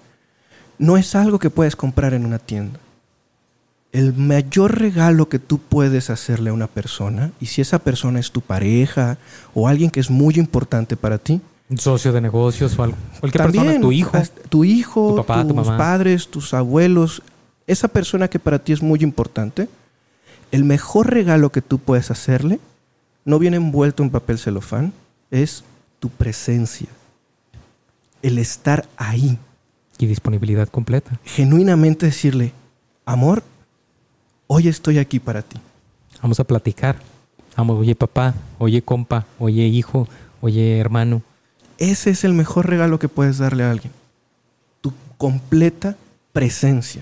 no 0.78 0.98
es 0.98 1.14
algo 1.16 1.40
que 1.40 1.50
puedes 1.50 1.76
comprar 1.76 2.14
en 2.14 2.26
una 2.26 2.40
tienda. 2.40 2.80
El 3.92 4.14
mayor 4.14 4.80
regalo 4.80 5.28
que 5.28 5.38
tú 5.38 5.60
puedes 5.60 6.10
hacerle 6.10 6.50
a 6.50 6.54
una 6.54 6.68
persona, 6.68 7.32
y 7.42 7.48
si 7.48 7.62
esa 7.62 7.80
persona 7.80 8.20
es 8.20 8.32
tu 8.32 8.40
pareja 8.40 9.18
o 9.54 9.68
alguien 9.68 9.92
que 9.92 10.00
es 10.00 10.10
muy 10.10 10.36
importante 10.36 10.96
para 10.96 11.18
ti, 11.18 11.42
un 11.72 11.78
socio 11.78 12.12
de 12.12 12.20
negocios 12.20 12.78
o 12.78 12.84
algo. 12.84 12.98
Cualquier 13.20 13.44
persona, 13.46 13.80
tu 13.80 13.92
hijo. 13.94 14.12
Tu 14.50 14.64
hijo, 14.66 15.16
tu 15.16 15.16
papá, 15.24 15.48
tus 15.48 15.68
padres, 15.68 16.28
tus 16.28 16.54
abuelos, 16.54 17.24
esa 17.66 17.88
persona 17.88 18.28
que 18.28 18.40
para 18.40 18.60
ti 18.60 18.74
es 18.74 18.82
muy 18.82 19.00
importante, 19.02 19.70
el 20.52 20.66
mejor 20.66 21.10
regalo 21.10 21.50
que 21.52 21.62
tú 21.62 21.80
puedes 21.80 22.12
hacerle 22.12 22.60
no 23.24 23.40
viene 23.40 23.58
envuelto 23.58 24.04
en 24.04 24.10
papel 24.10 24.38
celofán, 24.38 24.92
es 25.30 25.64
tu 26.00 26.10
presencia. 26.10 26.90
El 28.22 28.38
estar 28.38 28.88
ahí. 28.98 29.38
Y 29.98 30.08
disponibilidad 30.08 30.68
completa. 30.68 31.20
Genuinamente 31.24 32.08
decirle, 32.08 32.52
amor, 33.06 33.44
hoy 34.48 34.68
estoy 34.68 34.98
aquí 34.98 35.20
para 35.20 35.42
ti. 35.42 35.58
Vamos 36.22 36.40
a 36.40 36.44
platicar. 36.44 36.98
Vamos, 37.56 37.80
oye 37.80 37.96
papá, 37.96 38.34
oye 38.58 38.82
compa, 38.82 39.26
oye 39.40 39.68
hijo, 39.68 40.08
oye 40.42 40.80
hermano. 40.80 41.22
Ese 41.82 42.12
es 42.12 42.24
el 42.24 42.34
mejor 42.34 42.70
regalo 42.70 43.00
que 43.00 43.10
puedes 43.10 43.40
darle 43.40 43.64
a 43.64 43.72
alguien. 43.72 43.92
Tu 44.82 44.94
completa 45.18 45.96
presencia. 46.32 47.02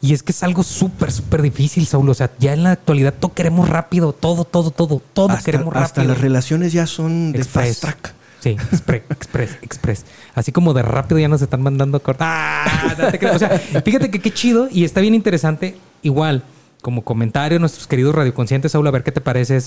Y 0.00 0.12
es 0.12 0.24
que 0.24 0.32
es 0.32 0.42
algo 0.42 0.64
súper, 0.64 1.12
súper 1.12 1.40
difícil, 1.40 1.86
Saúl. 1.86 2.08
O 2.08 2.14
sea, 2.14 2.32
ya 2.40 2.52
en 2.52 2.64
la 2.64 2.72
actualidad 2.72 3.14
todo 3.14 3.32
queremos 3.32 3.68
rápido, 3.68 4.12
todo, 4.12 4.44
todo, 4.44 4.72
todo, 4.72 5.00
todo 5.12 5.38
queremos 5.44 5.72
rápido. 5.72 5.84
Hasta 5.84 6.02
las 6.02 6.20
relaciones 6.20 6.72
ya 6.72 6.84
son 6.88 7.30
de 7.30 7.44
fast 7.44 7.82
track. 7.82 8.14
Sí, 8.40 8.50
express, 8.72 9.58
express, 9.62 10.04
Así 10.34 10.50
como 10.50 10.74
de 10.74 10.82
rápido 10.82 11.20
ya 11.20 11.28
nos 11.28 11.40
están 11.40 11.62
mandando 11.62 11.98
a 11.98 12.00
cortar. 12.00 12.26
¡Ah! 12.28 12.96
o 13.32 13.38
sea, 13.38 13.50
fíjate 13.84 14.10
que 14.10 14.18
qué 14.18 14.34
chido 14.34 14.68
y 14.68 14.82
está 14.82 15.00
bien 15.00 15.14
interesante. 15.14 15.78
Igual, 16.02 16.42
como 16.82 17.04
comentario, 17.04 17.60
nuestros 17.60 17.86
queridos 17.86 18.16
radioconscientes, 18.16 18.72
Saúl, 18.72 18.88
a 18.88 18.90
ver 18.90 19.04
qué 19.04 19.12
te 19.12 19.20
parece. 19.20 19.60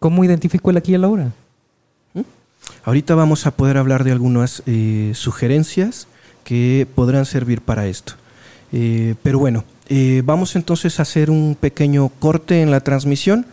¿Cómo 0.00 0.24
identifico 0.24 0.70
el 0.70 0.78
aquí 0.78 0.90
y 0.90 0.94
el 0.96 1.04
ahora? 1.04 1.30
Ahorita 2.86 3.16
vamos 3.16 3.46
a 3.46 3.50
poder 3.50 3.78
hablar 3.78 4.04
de 4.04 4.12
algunas 4.12 4.62
eh, 4.64 5.10
sugerencias 5.12 6.06
que 6.44 6.86
podrán 6.94 7.26
servir 7.26 7.60
para 7.60 7.88
esto. 7.88 8.12
Eh, 8.70 9.16
pero 9.24 9.40
bueno, 9.40 9.64
eh, 9.88 10.22
vamos 10.24 10.54
entonces 10.54 11.00
a 11.00 11.02
hacer 11.02 11.28
un 11.28 11.56
pequeño 11.58 12.10
corte 12.20 12.62
en 12.62 12.70
la 12.70 12.80
transmisión 12.80 13.44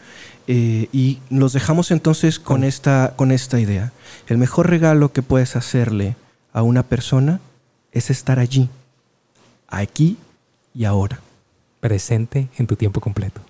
y 0.45 1.19
los 1.31 1.53
dejamos 1.53 1.89
entonces 1.89 2.37
con 2.37 2.63
esta, 2.63 3.13
con 3.15 3.31
esta 3.31 3.59
idea. 3.59 3.91
El 4.27 4.37
mejor 4.37 4.69
regalo 4.69 5.11
que 5.11 5.23
puedes 5.23 5.55
hacerle 5.55 6.15
a 6.51 6.61
una 6.61 6.83
persona 6.83 7.39
es 7.91 8.11
estar 8.11 8.37
allí, 8.37 8.69
aquí 9.67 10.17
y 10.75 10.83
ahora. 10.83 11.21
Presente 11.79 12.49
en 12.57 12.67
tu 12.67 12.75
tiempo 12.75 13.01
completo. 13.01 13.41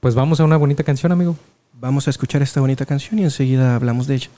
Pues 0.00 0.16
vamos 0.16 0.40
a 0.40 0.44
una 0.44 0.56
bonita 0.56 0.82
canción, 0.82 1.12
amigo. 1.12 1.36
Vamos 1.74 2.08
a 2.08 2.10
escuchar 2.10 2.42
esta 2.42 2.60
bonita 2.60 2.84
canción 2.84 3.20
y 3.20 3.24
enseguida 3.24 3.76
hablamos 3.76 4.06
de 4.08 4.14
ella. 4.16 4.30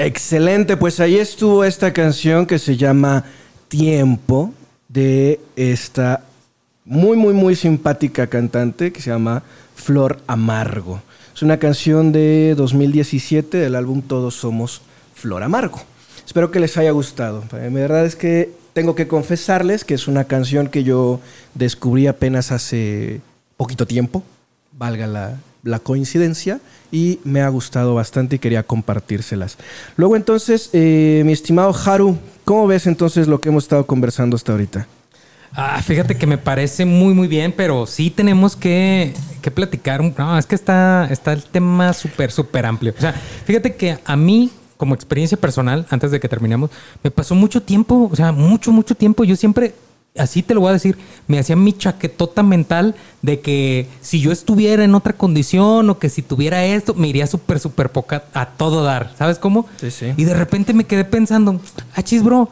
Excelente, 0.00 0.76
pues 0.76 1.00
ahí 1.00 1.16
estuvo 1.16 1.64
esta 1.64 1.92
canción 1.92 2.46
que 2.46 2.60
se 2.60 2.76
llama 2.76 3.24
Tiempo 3.66 4.54
de 4.88 5.40
esta 5.56 6.22
muy, 6.84 7.16
muy, 7.16 7.34
muy 7.34 7.56
simpática 7.56 8.28
cantante 8.28 8.92
que 8.92 9.00
se 9.02 9.10
llama 9.10 9.42
Flor 9.74 10.20
Amargo. 10.28 11.02
Es 11.34 11.42
una 11.42 11.58
canción 11.58 12.12
de 12.12 12.54
2017 12.56 13.56
del 13.56 13.74
álbum 13.74 14.00
Todos 14.00 14.36
Somos 14.36 14.82
Flor 15.16 15.42
Amargo. 15.42 15.82
Espero 16.24 16.52
que 16.52 16.60
les 16.60 16.76
haya 16.76 16.92
gustado. 16.92 17.42
La 17.50 17.68
verdad 17.68 18.06
es 18.06 18.14
que 18.14 18.52
tengo 18.74 18.94
que 18.94 19.08
confesarles 19.08 19.84
que 19.84 19.94
es 19.94 20.06
una 20.06 20.26
canción 20.26 20.68
que 20.68 20.84
yo 20.84 21.18
descubrí 21.54 22.06
apenas 22.06 22.52
hace 22.52 23.20
poquito 23.56 23.84
tiempo, 23.84 24.22
valga 24.70 25.08
la, 25.08 25.38
la 25.62 25.78
coincidencia 25.78 26.60
y 26.90 27.20
me 27.24 27.40
ha 27.40 27.48
gustado 27.48 27.94
bastante 27.94 28.36
y 28.36 28.38
quería 28.38 28.62
compartírselas. 28.62 29.58
Luego 29.96 30.16
entonces, 30.16 30.70
eh, 30.72 31.22
mi 31.24 31.32
estimado 31.32 31.74
Haru, 31.74 32.18
¿cómo 32.44 32.66
ves 32.66 32.86
entonces 32.86 33.28
lo 33.28 33.40
que 33.40 33.48
hemos 33.48 33.64
estado 33.64 33.86
conversando 33.86 34.36
hasta 34.36 34.52
ahorita? 34.52 34.86
Ah, 35.52 35.80
fíjate 35.82 36.16
que 36.16 36.26
me 36.26 36.38
parece 36.38 36.84
muy, 36.84 37.14
muy 37.14 37.26
bien, 37.26 37.52
pero 37.56 37.86
sí 37.86 38.10
tenemos 38.10 38.54
que, 38.54 39.14
que 39.40 39.50
platicar. 39.50 40.02
Es 40.38 40.46
que 40.46 40.54
está, 40.54 41.08
está 41.10 41.32
el 41.32 41.44
tema 41.44 41.92
súper, 41.92 42.30
súper 42.30 42.66
amplio. 42.66 42.94
O 42.96 43.00
sea, 43.00 43.12
fíjate 43.44 43.74
que 43.74 43.98
a 44.04 44.16
mí, 44.16 44.50
como 44.76 44.94
experiencia 44.94 45.38
personal, 45.38 45.86
antes 45.90 46.10
de 46.10 46.20
que 46.20 46.28
terminemos, 46.28 46.70
me 47.02 47.10
pasó 47.10 47.34
mucho 47.34 47.62
tiempo, 47.62 48.08
o 48.12 48.16
sea, 48.16 48.30
mucho, 48.32 48.72
mucho 48.72 48.94
tiempo. 48.94 49.24
Yo 49.24 49.36
siempre 49.36 49.74
así 50.16 50.42
te 50.42 50.54
lo 50.54 50.60
voy 50.60 50.70
a 50.70 50.72
decir, 50.74 50.98
me 51.26 51.38
hacía 51.38 51.56
mi 51.56 51.72
chaquetota 51.72 52.42
mental 52.42 52.94
de 53.22 53.40
que 53.40 53.88
si 54.00 54.20
yo 54.20 54.32
estuviera 54.32 54.84
en 54.84 54.94
otra 54.94 55.12
condición 55.12 55.88
o 55.90 55.98
que 55.98 56.08
si 56.08 56.22
tuviera 56.22 56.64
esto, 56.64 56.94
me 56.94 57.08
iría 57.08 57.26
súper, 57.26 57.60
súper 57.60 57.90
poca 57.90 58.24
a 58.34 58.46
todo 58.46 58.82
dar. 58.82 59.12
¿Sabes 59.16 59.38
cómo? 59.38 59.66
Sí, 59.80 59.90
sí. 59.90 60.12
Y 60.16 60.24
de 60.24 60.34
repente 60.34 60.72
me 60.72 60.84
quedé 60.84 61.04
pensando, 61.04 61.60
ah, 61.94 62.02
chis, 62.02 62.22
bro, 62.22 62.50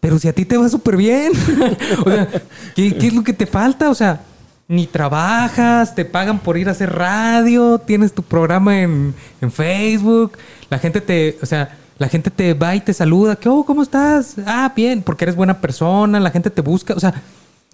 pero 0.00 0.18
si 0.18 0.28
a 0.28 0.32
ti 0.32 0.44
te 0.44 0.56
va 0.56 0.68
súper 0.68 0.96
bien. 0.96 1.32
o 2.04 2.10
sea, 2.10 2.28
¿qué, 2.74 2.88
es 2.88 3.14
lo 3.14 3.22
que 3.22 3.32
te 3.32 3.46
falta? 3.46 3.90
O 3.90 3.94
sea, 3.94 4.20
ni 4.68 4.86
trabajas, 4.86 5.94
te 5.94 6.04
pagan 6.04 6.38
por 6.38 6.58
ir 6.58 6.68
a 6.68 6.72
hacer 6.72 6.92
radio, 6.92 7.78
tienes 7.78 8.12
tu 8.12 8.22
programa 8.22 8.80
en, 8.80 9.14
en 9.40 9.52
Facebook, 9.52 10.38
la 10.70 10.78
gente 10.78 11.00
te, 11.00 11.38
o 11.42 11.46
sea, 11.46 11.78
La 12.02 12.08
gente 12.08 12.32
te 12.32 12.52
va 12.52 12.74
y 12.74 12.80
te 12.80 12.92
saluda. 12.92 13.36
¿Qué, 13.36 13.48
oh, 13.48 13.64
¿Cómo 13.64 13.80
estás? 13.80 14.34
Ah, 14.44 14.72
bien, 14.74 15.02
porque 15.02 15.24
eres 15.24 15.36
buena 15.36 15.60
persona, 15.60 16.18
la 16.18 16.32
gente 16.32 16.50
te 16.50 16.60
busca. 16.60 16.94
O 16.94 16.98
sea, 16.98 17.14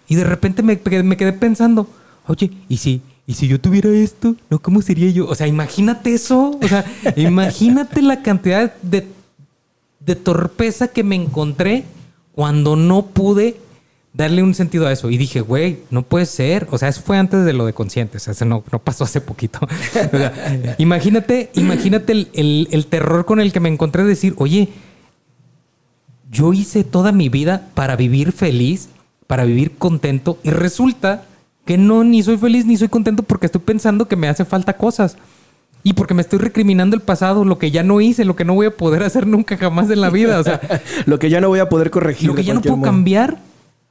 y 0.07 0.17
de 0.17 0.25
repente 0.25 0.63
me, 0.63 0.79
me 1.03 1.17
quedé 1.17 1.33
pensando, 1.33 1.89
oye, 2.27 2.51
¿y 2.69 2.77
si, 2.77 3.01
¿y 3.27 3.33
si 3.33 3.49
yo 3.49 3.59
tuviera 3.59 3.89
esto? 3.89 4.37
¿No? 4.51 4.59
¿Cómo 4.59 4.83
sería 4.83 5.11
yo? 5.11 5.27
O 5.27 5.35
sea, 5.35 5.47
imagínate 5.47 6.13
eso. 6.13 6.59
O 6.63 6.69
sea, 6.69 6.85
imagínate 7.17 8.03
la 8.03 8.21
cantidad 8.21 8.75
de, 8.83 9.09
de 10.01 10.15
torpeza 10.15 10.89
que 10.89 11.03
me 11.03 11.17
encontré 11.17 11.85
cuando 12.35 12.77
no 12.77 13.07
pude 13.07 13.59
darle 14.13 14.43
un 14.43 14.55
sentido 14.55 14.87
a 14.87 14.93
eso. 14.93 15.11
Y 15.11 15.17
dije, 15.17 15.41
güey, 15.41 15.81
no 15.91 16.03
puede 16.03 16.27
ser. 16.27 16.67
O 16.71 16.79
sea, 16.79 16.89
eso 16.89 17.03
fue 17.03 17.19
antes 17.19 17.45
de 17.45 17.53
lo 17.53 17.67
de 17.67 17.73
conscientes. 17.73 18.29
Eso 18.29 18.45
no, 18.45 18.65
no 18.71 18.79
pasó 18.79 19.05
hace 19.05 19.21
poquito. 19.21 19.61
imagínate, 20.79 21.51
imagínate 21.55 22.13
el, 22.13 22.69
el, 22.71 22.87
terror 22.87 23.25
con 23.25 23.41
el 23.41 23.53
que 23.53 23.61
me 23.61 23.69
encontré 23.69 24.03
de 24.03 24.09
decir, 24.11 24.35
oye, 24.39 24.69
yo 26.31 26.53
hice 26.53 26.85
toda 26.85 27.13
mi 27.13 27.29
vida 27.29 27.71
para 27.75 27.97
vivir 27.97 28.33
feliz, 28.33 28.91
para 29.27 29.45
vivir 29.45 29.77
contento. 29.77 30.39
Y 30.43 30.51
resulta 30.51 31.25
que 31.65 31.79
no, 31.79 32.03
ni 32.03 32.23
soy 32.23 32.39
feliz 32.39 32.67
ni 32.67 32.77
soy 32.77 32.89
contento 32.89 33.23
porque 33.23 33.47
estoy 33.47 33.61
pensando 33.61 34.09
que 34.09 34.17
me 34.17 34.29
hace 34.29 34.45
falta 34.45 34.77
cosas. 34.77 35.17
Y 35.85 35.93
porque 35.93 36.13
me 36.13 36.23
estoy 36.23 36.41
recriminando 36.41 36.97
el 36.97 37.03
pasado, 37.03 37.45
lo 37.45 37.59
que 37.59 37.71
ya 37.71 37.85
no 37.85 38.01
hice, 38.01 38.25
lo 38.25 38.35
que 38.35 38.45
no 38.45 38.55
voy 38.55 38.67
a 38.67 38.77
poder 38.77 39.05
hacer 39.05 39.29
nunca 39.29 39.57
jamás 39.57 39.89
en 39.91 40.01
la 40.01 40.11
vida. 40.11 40.41
O 40.41 40.43
sea, 40.43 40.61
lo 41.07 41.21
que 41.21 41.31
ya 41.31 41.41
no 41.41 41.49
voy 41.49 41.61
a 41.61 41.69
poder 41.69 41.91
corregir. 41.91 42.29
Lo 42.29 42.35
que 42.35 42.43
ya 42.43 42.53
no 42.53 42.61
puedo 42.61 42.83
cambiar 42.83 43.39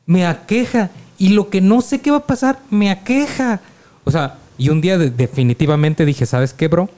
me 0.08 0.26
aqueja. 0.26 0.90
Y 1.20 1.30
lo 1.30 1.50
que 1.52 1.62
no 1.62 1.82
sé 1.82 2.02
qué 2.02 2.10
va 2.10 2.18
a 2.18 2.26
pasar, 2.26 2.60
me 2.72 2.90
aqueja. 2.90 3.62
O 4.04 4.10
sea, 4.10 4.40
y 4.58 4.70
un 4.70 4.82
día 4.82 4.98
definitivamente 4.98 6.06
dije, 6.06 6.26
¿sabes 6.26 6.54
qué, 6.54 6.68
bro? 6.68 6.90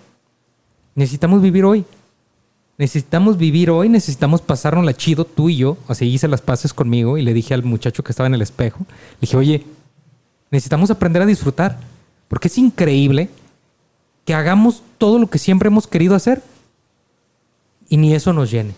Necesitamos 0.95 1.41
vivir 1.41 1.65
hoy. 1.65 1.85
Necesitamos 2.77 3.37
vivir 3.37 3.69
hoy, 3.69 3.89
necesitamos 3.89 4.41
la 4.85 4.93
chido, 4.93 5.25
tú 5.25 5.49
y 5.49 5.57
yo. 5.57 5.77
Sea, 5.93 6.07
hice 6.07 6.29
las 6.29 6.39
paces 6.39 6.73
conmigo 6.73 7.17
y 7.17 7.23
le 7.23 7.33
dije 7.33 7.53
al 7.53 7.63
muchacho 7.63 8.05
que 8.05 8.13
estaba 8.13 8.27
en 8.27 8.35
el 8.35 8.41
espejo, 8.41 8.85
le 8.87 9.17
dije, 9.19 9.35
oye, 9.35 9.65
necesitamos 10.49 10.89
aprender 10.89 11.21
a 11.21 11.25
disfrutar. 11.25 11.77
Porque 12.29 12.47
es 12.47 12.57
increíble 12.57 13.29
que 14.23 14.33
hagamos 14.33 14.81
todo 14.97 15.19
lo 15.19 15.29
que 15.29 15.39
siempre 15.39 15.67
hemos 15.67 15.87
querido 15.87 16.15
hacer 16.15 16.41
y 17.89 17.97
ni 17.97 18.13
eso 18.13 18.31
nos 18.31 18.49
llene. 18.49 18.75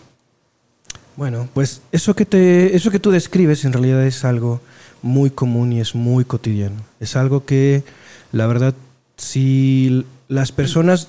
Bueno, 1.16 1.48
pues 1.52 1.82
eso 1.92 2.14
que, 2.14 2.24
te, 2.24 2.74
eso 2.74 2.90
que 2.90 2.98
tú 2.98 3.10
describes 3.10 3.64
en 3.64 3.72
realidad 3.72 4.04
es 4.04 4.24
algo 4.24 4.60
muy 5.02 5.30
común 5.30 5.72
y 5.72 5.80
es 5.80 5.94
muy 5.94 6.24
cotidiano. 6.24 6.82
Es 7.00 7.16
algo 7.16 7.44
que, 7.44 7.84
la 8.32 8.46
verdad, 8.46 8.74
si 9.16 10.06
las 10.28 10.52
personas 10.52 11.08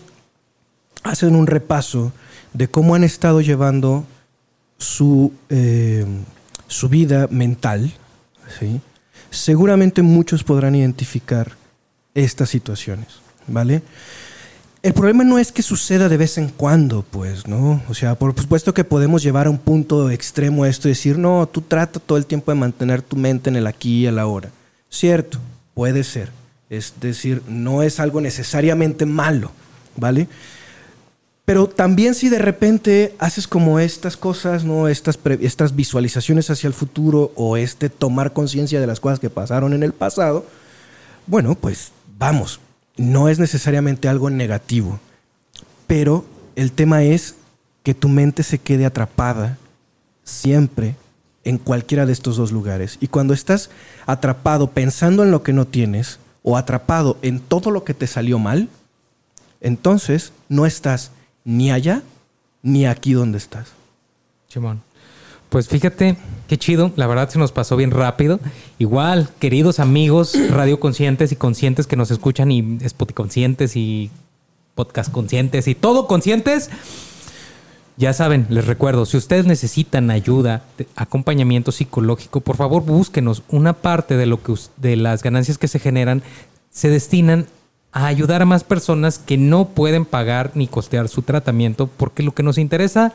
hacen 1.04 1.36
un 1.36 1.48
repaso 1.48 2.12
de 2.54 2.68
cómo 2.68 2.96
han 2.96 3.04
estado 3.04 3.42
llevando 3.42 4.06
su, 4.78 5.34
eh, 5.50 6.06
su 6.68 6.90
vida 6.90 7.28
mental, 7.30 7.94
¿sí? 8.60 8.82
seguramente 9.30 10.02
muchos 10.02 10.44
podrán 10.44 10.76
identificar 10.76 11.54
estas 12.14 12.50
situaciones, 12.50 13.08
¿vale? 13.48 13.82
El 14.84 14.94
problema 14.94 15.24
no 15.24 15.40
es 15.40 15.54
que 15.54 15.62
suceda 15.62 16.10
de 16.10 16.18
vez 16.18 16.38
en 16.38 16.50
cuando, 16.50 17.06
pues, 17.10 17.48
¿no? 17.48 17.82
O 17.88 17.94
sea, 17.94 18.16
por 18.16 18.38
supuesto 18.38 18.74
que 18.74 18.84
podemos 18.84 19.24
llevar 19.24 19.48
a 19.48 19.50
un 19.50 19.58
punto 19.58 20.10
extremo 20.10 20.66
esto 20.66 20.90
y 20.90 20.92
decir, 20.92 21.18
no, 21.18 21.48
tú 21.48 21.62
trata 21.62 22.02
todo 22.02 22.18
el 22.18 22.26
tiempo 22.26 22.52
de 22.52 22.60
mantener 22.60 23.02
tu 23.02 23.16
mente 23.16 23.50
en 23.50 23.56
el 23.56 23.66
aquí 23.66 24.02
y 24.02 24.06
el 24.08 24.20
ahora. 24.20 24.50
Cierto, 24.90 25.40
puede 25.74 26.04
ser. 26.04 26.32
Es 26.70 26.96
decir, 27.00 27.42
no 27.48 27.82
es 27.82 28.02
algo 28.02 28.20
necesariamente 28.20 29.06
malo, 29.06 29.52
¿vale? 29.96 30.28
Pero 31.46 31.68
también 31.70 32.14
si 32.14 32.28
de 32.28 32.40
repente 32.40 33.16
haces 33.20 33.48
como 33.48 33.80
estas 33.80 34.18
cosas, 34.18 34.66
¿no? 34.66 34.90
Estas, 34.90 35.18
estas 35.40 35.78
visualizaciones 35.78 36.50
hacia 36.50 36.68
el 36.68 36.74
futuro 36.74 37.32
o 37.36 37.56
este 37.56 37.88
tomar 37.88 38.34
conciencia 38.34 38.82
de 38.82 38.88
las 38.88 39.00
cosas 39.00 39.22
que 39.22 39.30
pasaron 39.30 39.72
en 39.72 39.84
el 39.84 39.94
pasado, 39.94 40.46
bueno, 41.26 41.56
pues 41.56 41.94
vamos, 42.20 42.60
no 42.98 43.30
es 43.30 43.40
necesariamente 43.40 44.08
algo 44.08 44.30
negativo, 44.30 45.00
pero 45.88 46.26
el 46.56 46.72
tema 46.72 47.04
es 47.04 47.36
que 47.84 47.94
tu 47.94 48.10
mente 48.10 48.44
se 48.44 48.60
quede 48.60 48.86
atrapada 48.86 49.58
siempre 50.24 50.96
en 51.44 51.58
cualquiera 51.58 52.06
de 52.06 52.14
estos 52.14 52.38
dos 52.38 52.52
lugares. 52.52 52.98
Y 53.02 53.08
cuando 53.08 53.34
estás 53.34 53.70
atrapado 54.06 54.72
pensando 54.72 55.24
en 55.24 55.32
lo 55.32 55.44
que 55.44 55.54
no 55.54 55.66
tienes 55.66 56.20
o 56.42 56.58
atrapado 56.58 57.18
en 57.22 57.40
todo 57.40 57.72
lo 57.72 57.84
que 57.84 57.94
te 57.94 58.08
salió 58.08 58.40
mal, 58.40 58.70
entonces 59.60 60.32
no 60.50 60.66
estás 60.66 61.12
ni 61.44 61.72
allá 61.72 62.04
ni 62.62 62.86
aquí 62.86 63.14
donde 63.14 63.38
estás. 63.38 63.70
Simón. 64.48 64.82
Pues 65.50 65.68
fíjate, 65.68 66.18
qué 66.54 66.60
chido. 66.60 66.92
La 66.98 67.08
verdad 67.08 67.30
se 67.30 67.40
nos 67.40 67.52
pasó 67.52 67.76
bien 67.76 67.90
rápido. 67.90 68.40
Igual, 68.78 69.28
queridos 69.40 69.80
amigos 69.80 70.36
radio 70.52 70.80
conscientes 70.80 71.32
y 71.32 71.36
conscientes 71.36 71.88
que 71.88 71.96
nos 71.96 72.12
escuchan 72.12 72.52
y 72.52 72.78
Spotify 72.82 73.56
y 73.74 74.12
podcast 74.76 75.12
conscientes 75.12 75.68
y 75.68 75.74
todo 75.74 76.06
conscientes. 76.06 76.70
Ya 77.98 78.14
saben, 78.14 78.46
les 78.50 78.68
recuerdo, 78.68 79.08
si 79.08 79.18
ustedes 79.18 79.48
necesitan 79.48 80.12
ayuda, 80.12 80.62
acompañamiento 80.96 81.72
psicológico, 81.72 82.42
por 82.42 82.56
favor 82.56 82.84
búsquenos. 82.84 83.42
Una 83.50 83.74
parte 83.74 84.16
de 84.16 84.28
lo 84.28 84.44
que 84.44 84.54
de 84.78 84.96
las 84.96 85.24
ganancias 85.24 85.58
que 85.58 85.68
se 85.68 85.80
generan 85.80 86.22
se 86.70 86.90
destinan 86.90 87.48
a 87.92 88.06
ayudar 88.06 88.44
a 88.44 88.46
más 88.46 88.64
personas 88.64 89.18
que 89.18 89.38
no 89.38 89.70
pueden 89.70 90.06
pagar 90.06 90.52
ni 90.54 90.68
costear 90.68 91.08
su 91.08 91.24
tratamiento, 91.24 91.88
porque 91.88 92.22
lo 92.22 92.36
que 92.36 92.44
nos 92.44 92.60
interesa 92.60 93.12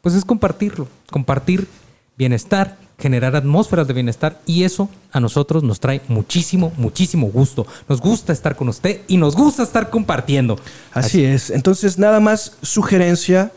pues 0.00 0.14
es 0.14 0.24
compartirlo, 0.24 0.88
compartir 1.10 1.68
bienestar, 2.16 2.78
generar 2.98 3.36
atmósferas 3.36 3.86
de 3.86 3.94
bienestar 3.94 4.40
y 4.46 4.64
eso 4.64 4.88
a 5.12 5.20
nosotros 5.20 5.62
nos 5.62 5.80
trae 5.80 6.00
muchísimo, 6.08 6.72
muchísimo 6.76 7.28
gusto. 7.28 7.66
Nos 7.88 8.00
gusta 8.00 8.32
estar 8.32 8.56
con 8.56 8.68
usted 8.68 9.00
y 9.06 9.16
nos 9.18 9.36
gusta 9.36 9.62
estar 9.62 9.90
compartiendo. 9.90 10.58
Así, 10.92 11.24
es. 11.24 11.50
Entonces, 11.50 11.98
nada 11.98 12.20
más 12.20 12.56
sugerencia, 12.62 13.52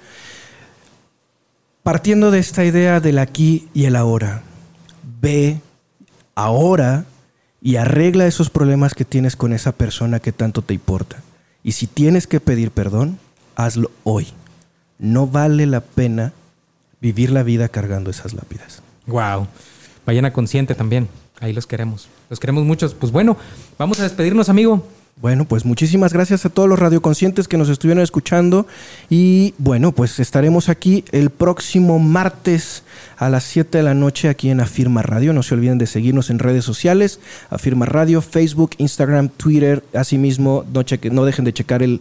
partiendo 1.83 2.31
de 2.31 2.39
esta 2.39 2.65
idea 2.65 2.99
del 2.99 3.19
aquí 3.19 3.69
y 3.73 3.85
el 3.85 3.95
ahora, 3.95 4.43
ve 5.21 5.61
ahora 6.35 7.05
y 7.61 7.77
arregla 7.77 8.27
esos 8.27 8.49
problemas 8.49 8.93
que 8.93 9.05
tienes 9.05 9.35
con 9.35 9.53
esa 9.53 9.71
persona 9.71 10.19
que 10.19 10.31
tanto 10.31 10.61
te 10.61 10.73
importa. 10.73 11.21
Y 11.63 11.73
si 11.73 11.87
tienes 11.87 12.27
que 12.27 12.39
pedir 12.39 12.71
perdón, 12.71 13.19
hazlo 13.55 13.91
hoy. 14.03 14.27
No 14.97 15.27
vale 15.27 15.65
la 15.65 15.81
pena 15.81 16.33
vivir 17.01 17.31
la 17.31 17.43
vida 17.43 17.69
cargando 17.69 18.09
esas 18.09 18.33
lápidas. 18.33 18.81
Wow. 19.07 19.47
Vayan 20.05 20.25
a 20.25 20.33
consciente 20.33 20.75
también. 20.75 21.07
Ahí 21.39 21.53
los 21.53 21.67
queremos. 21.67 22.09
Los 22.29 22.39
queremos 22.39 22.65
muchos. 22.65 22.93
Pues 22.93 23.11
bueno, 23.11 23.37
vamos 23.77 23.99
a 23.99 24.03
despedirnos, 24.03 24.49
amigo. 24.49 24.85
Bueno, 25.21 25.43
pues 25.43 25.65
muchísimas 25.65 26.13
gracias 26.13 26.45
a 26.45 26.49
todos 26.49 26.69
los 26.69 26.79
radioconscientes 26.79 27.49
que 27.49 27.57
nos 27.57 27.67
estuvieron 27.67 28.01
escuchando 28.01 28.67
y 29.09 29.53
bueno, 29.57 29.91
pues 29.91 30.17
estaremos 30.17 30.69
aquí 30.69 31.03
el 31.11 31.29
próximo 31.29 31.99
martes 31.99 32.83
a 33.17 33.27
las 33.27 33.43
7 33.43 33.79
de 33.79 33.83
la 33.83 33.93
noche 33.93 34.29
aquí 34.29 34.49
en 34.49 34.61
Afirma 34.61 35.01
Radio. 35.01 35.33
No 35.33 35.43
se 35.43 35.55
olviden 35.55 35.77
de 35.77 35.87
seguirnos 35.87 36.29
en 36.29 36.39
redes 36.39 36.63
sociales, 36.63 37.19
Afirma 37.49 37.85
Radio, 37.85 38.21
Facebook, 38.21 38.71
Instagram, 38.77 39.27
Twitter. 39.27 39.83
Asimismo, 39.93 40.63
no, 40.71 40.85
no 41.11 41.25
dejen 41.25 41.43
de 41.43 41.51
checar 41.53 41.83
el 41.83 41.99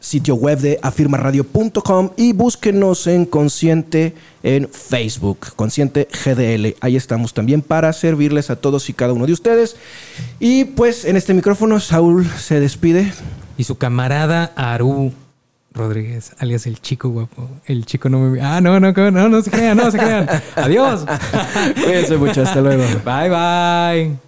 sitio 0.00 0.34
web 0.34 0.58
de 0.58 0.78
afirmaradio.com 0.82 2.10
y 2.16 2.32
búsquenos 2.32 3.06
en 3.06 3.24
Consciente 3.24 4.14
en 4.42 4.68
Facebook, 4.68 5.54
Consciente 5.56 6.08
GDL. 6.24 6.76
Ahí 6.80 6.96
estamos 6.96 7.34
también 7.34 7.62
para 7.62 7.92
servirles 7.92 8.50
a 8.50 8.56
todos 8.56 8.88
y 8.88 8.92
cada 8.92 9.12
uno 9.12 9.26
de 9.26 9.32
ustedes. 9.32 9.76
Y 10.38 10.64
pues 10.64 11.04
en 11.04 11.16
este 11.16 11.34
micrófono 11.34 11.80
Saúl 11.80 12.26
se 12.38 12.60
despide. 12.60 13.12
Y 13.56 13.64
su 13.64 13.76
camarada 13.76 14.52
Aru 14.54 15.12
Rodríguez, 15.72 16.32
alias 16.38 16.66
el 16.66 16.80
chico 16.80 17.08
guapo. 17.08 17.48
El 17.66 17.86
chico 17.86 18.08
no 18.08 18.20
me... 18.20 18.40
Ah, 18.40 18.60
no, 18.60 18.78
no, 18.80 18.92
no, 18.92 19.28
no 19.28 19.42
se 19.42 19.50
crean, 19.50 19.76
no 19.76 19.90
se 19.90 19.98
crean. 19.98 20.28
Adiós. 20.56 21.04
Cuídense 21.84 22.16
mucho, 22.16 22.42
hasta 22.42 22.60
luego. 22.60 22.84
Bye, 23.04 23.28
bye. 23.28 24.27